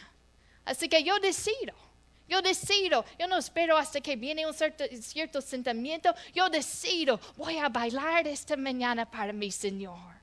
Así 0.65 0.87
que 0.87 1.03
yo 1.03 1.19
decido. 1.19 1.73
Yo 2.27 2.43
decido, 2.43 3.03
yo 3.17 3.27
no 3.27 3.37
espero 3.37 3.75
hasta 3.75 3.99
que 4.01 4.15
viene 4.15 4.45
un 4.45 4.53
cierto, 4.53 4.83
cierto 5.01 5.41
sentimiento. 5.41 6.13
Yo 6.31 6.47
decido, 6.47 7.19
voy 7.35 7.57
a 7.57 7.69
bailar 7.69 8.27
esta 8.27 8.55
mañana 8.55 9.09
para 9.09 9.33
mi 9.33 9.51
Señor. 9.51 10.18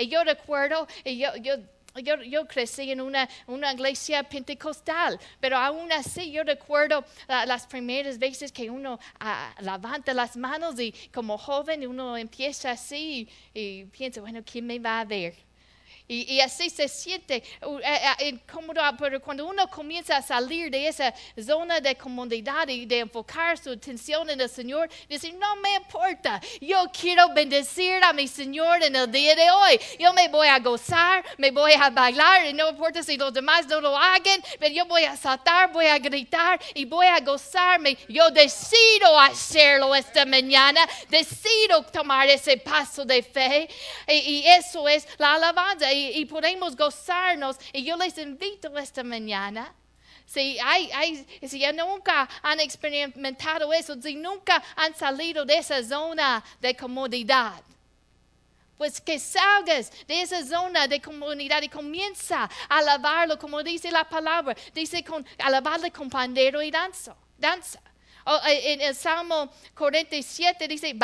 Y 0.00 0.08
yo 0.08 0.24
recuerdo, 0.24 0.86
yo, 1.04 1.36
yo 1.36 1.56
yo, 1.96 2.46
crecí 2.46 2.92
en 2.92 3.00
una, 3.00 3.28
iglesia 3.72 4.22
pentecostal, 4.22 5.18
pero 5.40 5.56
aún 5.56 5.90
así 5.92 6.30
yo 6.30 6.44
recuerdo 6.44 7.04
las 7.28 7.66
primeras 7.66 8.18
veces 8.18 8.52
que 8.52 8.70
uno 8.70 8.98
ah, 9.18 9.52
levanta 9.60 10.14
las 10.14 10.36
manos 10.36 10.78
y 10.78 10.94
como 11.12 11.36
joven 11.36 11.86
uno 11.86 12.16
empieza 12.16 12.70
así 12.72 13.28
y, 13.54 13.60
y 13.60 13.84
piensa, 13.86 14.20
bueno, 14.20 14.40
¿quién 14.44 14.66
me 14.66 14.78
va 14.78 15.00
a 15.00 15.04
ver? 15.04 15.49
Y, 16.12 16.40
así 16.40 16.68
se 16.70 16.88
siente 16.88 17.36
eh, 17.36 18.00
eh, 18.18 18.28
incómodo, 18.30 18.82
pero 18.98 19.20
cuando 19.20 19.46
uno 19.46 19.68
comienza 19.68 20.16
a 20.16 20.22
salir 20.22 20.68
de 20.68 20.88
esa 20.88 21.14
zona 21.40 21.78
de 21.78 21.94
comodidad 21.94 22.66
y 22.66 22.84
de 22.84 22.98
enfocar 22.98 23.56
su 23.56 23.70
atención 23.70 24.28
en 24.28 24.40
el 24.40 24.48
Señor, 24.48 24.90
dice, 25.08 25.32
no 25.34 25.54
me 25.56 25.76
importa, 25.76 26.40
yo 26.60 26.84
quiero 26.92 27.32
bendecir 27.32 28.02
a 28.02 28.12
mi 28.12 28.26
Señor 28.26 28.82
en 28.82 28.96
el 28.96 29.08
día 29.12 29.36
de 29.36 29.52
hoy. 29.52 29.80
Yo 30.00 30.12
me 30.12 30.26
voy 30.26 30.48
a 30.48 30.58
gozar, 30.58 31.24
me 31.38 31.52
voy 31.52 31.74
a 31.74 31.90
bailar, 31.90 32.44
y 32.46 32.54
no 32.54 32.70
importa 32.70 33.04
si 33.04 33.16
los 33.16 33.32
demás 33.32 33.68
no 33.68 33.80
lo 33.80 33.96
hagan, 33.96 34.42
pero 34.58 34.74
yo 34.74 34.86
voy 34.86 35.04
a 35.04 35.16
saltar, 35.16 35.70
voy 35.70 35.86
a 35.86 35.96
gritar 36.00 36.60
y 36.74 36.86
voy 36.86 37.06
a 37.06 37.20
gozarme. 37.20 37.96
Yo 38.08 38.28
decido 38.30 39.16
hacerlo 39.16 39.94
esta 39.94 40.26
mañana, 40.26 40.80
decido 41.08 41.84
tomar 41.84 42.26
ese 42.26 42.56
paso 42.56 43.04
de 43.04 43.22
fe, 43.22 43.68
y, 44.08 44.12
y 44.12 44.46
eso 44.48 44.88
es 44.88 45.06
la 45.16 45.34
alabanza 45.34 45.92
y, 45.92 45.99
podemos 46.26 46.76
gozarnos. 46.76 47.56
Y 47.72 47.84
yo 47.84 47.96
les 47.96 48.16
invito 48.18 48.76
esta 48.78 49.02
mañana 49.02 49.74
si, 50.30 50.58
hay, 50.60 51.26
si 51.42 51.58
ya 51.58 51.72
nunca 51.72 52.28
han 52.40 52.60
experimentado 52.60 53.72
eso, 53.72 54.00
si 54.00 54.14
nunca 54.14 54.62
han 54.76 54.94
salido 54.94 55.44
de 55.44 55.58
esa 55.58 55.82
zona 55.82 56.44
de 56.60 56.76
comodidad, 56.76 57.60
pues 58.78 59.00
que 59.00 59.18
salgas 59.18 59.90
de 60.06 60.22
esa 60.22 60.46
zona 60.46 60.86
de 60.86 61.00
comunidad 61.00 61.62
y 61.62 61.68
comienza 61.68 62.48
a 62.68 62.78
alabarlo, 62.78 63.40
como 63.40 63.60
dice 63.64 63.90
la 63.90 64.08
palabra, 64.08 64.54
dice 64.72 65.02
con, 65.02 65.26
alabarle 65.38 65.90
con 65.90 66.08
pandero 66.08 66.62
y 66.62 66.70
danza. 66.70 67.16
danza. 67.36 67.80
Eh, 68.46 68.72
en 68.74 68.82
el 68.82 68.94
Salmo 68.94 69.50
47 69.74 70.68
dice, 70.68 70.96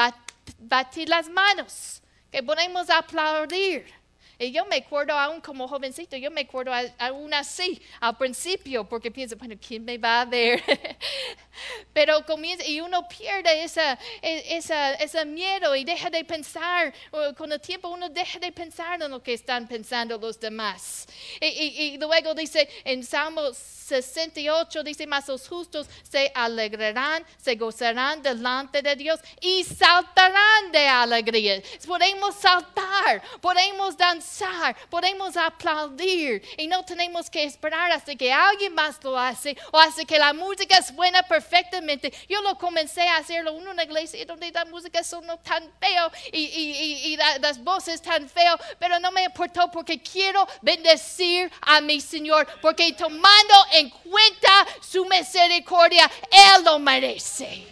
batir 0.58 1.08
las 1.08 1.28
manos, 1.28 2.00
que 2.30 2.44
podemos 2.44 2.88
aplaudir. 2.88 3.92
Y 4.38 4.52
yo 4.52 4.66
me 4.66 4.76
acuerdo 4.76 5.14
aún 5.14 5.40
como 5.40 5.66
jovencito, 5.66 6.16
yo 6.16 6.30
me 6.30 6.42
acuerdo 6.42 6.72
aún 6.98 7.32
así 7.32 7.80
al 8.00 8.16
principio, 8.18 8.84
porque 8.84 9.10
pienso, 9.10 9.36
bueno, 9.36 9.54
¿quién 9.66 9.84
me 9.84 9.96
va 9.96 10.20
a 10.20 10.24
ver? 10.26 10.62
Pero 11.94 12.24
comienza 12.26 12.66
y 12.66 12.80
uno 12.80 13.08
pierde 13.08 13.64
esa, 13.64 13.98
e, 14.20 14.56
esa, 14.56 14.94
ese 14.94 15.24
miedo 15.24 15.74
y 15.74 15.84
deja 15.84 16.10
de 16.10 16.24
pensar, 16.24 16.92
con 17.36 17.50
el 17.50 17.60
tiempo 17.60 17.88
uno 17.88 18.10
deja 18.10 18.38
de 18.38 18.52
pensar 18.52 19.00
en 19.00 19.10
lo 19.10 19.22
que 19.22 19.32
están 19.32 19.66
pensando 19.66 20.18
los 20.18 20.38
demás. 20.38 21.06
Y, 21.40 21.46
y 21.46 21.98
luego 21.98 22.34
dice 22.34 22.68
en 22.84 23.02
Salmos 23.04 23.75
68 23.86 24.82
dice, 24.82 25.06
más 25.06 25.28
los 25.28 25.48
justos 25.48 25.86
se 26.02 26.30
alegrarán, 26.34 27.24
se 27.40 27.54
gozarán 27.54 28.20
delante 28.20 28.82
de 28.82 28.96
Dios 28.96 29.20
y 29.40 29.62
saltarán 29.62 30.72
de 30.72 30.88
alegría. 30.88 31.62
Podemos 31.86 32.34
saltar, 32.34 33.22
podemos 33.40 33.96
danzar, 33.96 34.76
podemos 34.90 35.36
aplaudir 35.36 36.42
y 36.56 36.66
no 36.66 36.84
tenemos 36.84 37.30
que 37.30 37.44
esperar 37.44 37.92
hasta 37.92 38.14
que 38.16 38.32
alguien 38.32 38.74
más 38.74 39.02
lo 39.04 39.16
hace 39.16 39.56
o 39.70 39.78
hasta 39.78 40.04
que 40.04 40.18
la 40.18 40.32
música 40.32 40.82
suena 40.82 41.22
perfectamente. 41.22 42.12
Yo 42.28 42.42
lo 42.42 42.58
comencé 42.58 43.02
a 43.02 43.18
hacerlo 43.18 43.56
en 43.56 43.68
una 43.68 43.84
iglesia 43.84 44.24
donde 44.26 44.50
la 44.50 44.64
música 44.64 45.04
sonó 45.04 45.38
tan 45.38 45.62
feo 45.80 46.10
y, 46.32 46.38
y, 46.38 47.12
y 47.12 47.16
las 47.16 47.62
voces 47.62 48.02
tan 48.02 48.28
feo, 48.28 48.58
pero 48.78 48.98
no 48.98 49.12
me 49.12 49.24
importó 49.24 49.70
porque 49.70 50.00
quiero 50.00 50.46
bendecir 50.60 51.50
a 51.60 51.80
mi 51.80 52.00
Señor, 52.00 52.46
porque 52.60 52.92
tomando 52.92 53.54
en 53.78 53.90
cuenta 53.90 54.66
su 54.80 55.04
misericordia, 55.04 56.10
Él 56.30 56.64
lo 56.64 56.78
merece. 56.78 57.66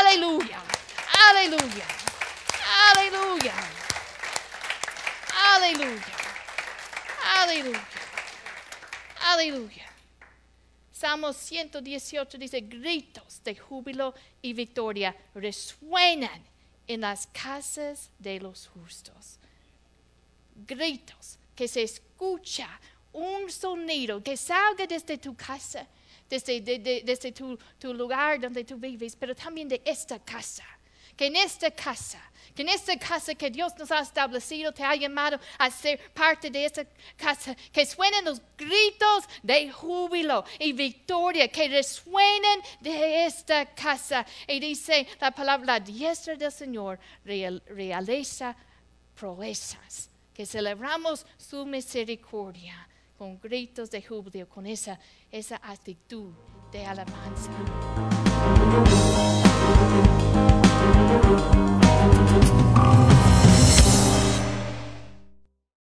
Aleluya, 0.00 0.62
aleluya, 1.30 1.86
aleluya, 2.90 3.54
aleluya, 5.54 6.04
aleluya, 7.24 7.80
aleluya. 9.20 9.84
Salmo 10.92 11.32
118 11.32 12.38
dice, 12.38 12.60
gritos 12.60 13.42
de 13.44 13.54
júbilo 13.54 14.14
y 14.42 14.52
victoria 14.52 15.14
resuenan 15.34 16.44
en 16.88 17.02
las 17.02 17.28
casas 17.28 18.10
de 18.18 18.40
los 18.40 18.66
justos. 18.66 19.38
Gritos 20.66 21.38
que 21.54 21.68
se 21.68 21.82
escucha 21.82 22.68
un 23.18 23.50
sonido 23.50 24.22
que 24.22 24.36
salga 24.36 24.86
desde 24.86 25.18
tu 25.18 25.34
casa, 25.34 25.86
desde, 26.28 27.32
tu, 27.32 27.94
lugar 27.94 28.40
donde 28.40 28.64
tú 28.64 28.76
vives, 28.76 29.16
pero 29.16 29.34
también 29.34 29.68
de 29.68 29.82
esta 29.84 30.18
casa. 30.18 30.64
Que 31.16 31.26
en 31.26 31.36
esta 31.36 31.70
casa 31.70 32.22
que 32.54 32.62
en 32.62 32.70
esta 32.70 32.98
casa 32.98 33.36
que 33.36 33.50
Dios 33.50 33.72
nos 33.78 33.92
ha 33.92 34.00
establecido, 34.00 34.72
te 34.72 34.82
ha 34.82 34.96
llamado 34.96 35.38
a 35.58 35.70
ser 35.70 36.12
parte 36.12 36.50
de 36.50 36.64
esta 36.64 36.84
casa, 37.16 37.54
que 37.72 37.86
suenen 37.86 38.24
los 38.24 38.42
gritos 38.56 39.24
de 39.44 39.70
júbilo 39.70 40.44
y 40.58 40.72
victoria, 40.72 41.46
que 41.46 41.68
resuenen 41.68 42.60
de 42.80 43.26
esta 43.26 43.64
casa. 43.66 44.26
Y 44.48 44.58
dice 44.58 45.06
la 45.20 45.30
palabra, 45.30 45.78
la 45.78 45.80
diestra 45.80 46.34
del 46.34 46.50
Señor 46.50 46.98
realiza 47.24 48.56
proezas, 49.14 50.10
que 50.34 50.44
celebramos 50.44 51.24
su 51.36 51.64
misericordia 51.64 52.87
con 53.18 53.40
gritos 53.40 53.90
de 53.90 54.00
júbilo, 54.00 54.48
con 54.48 54.64
esa, 54.64 54.98
esa 55.30 55.56
actitud 55.56 56.32
de 56.70 56.86
alabanza. 56.86 57.50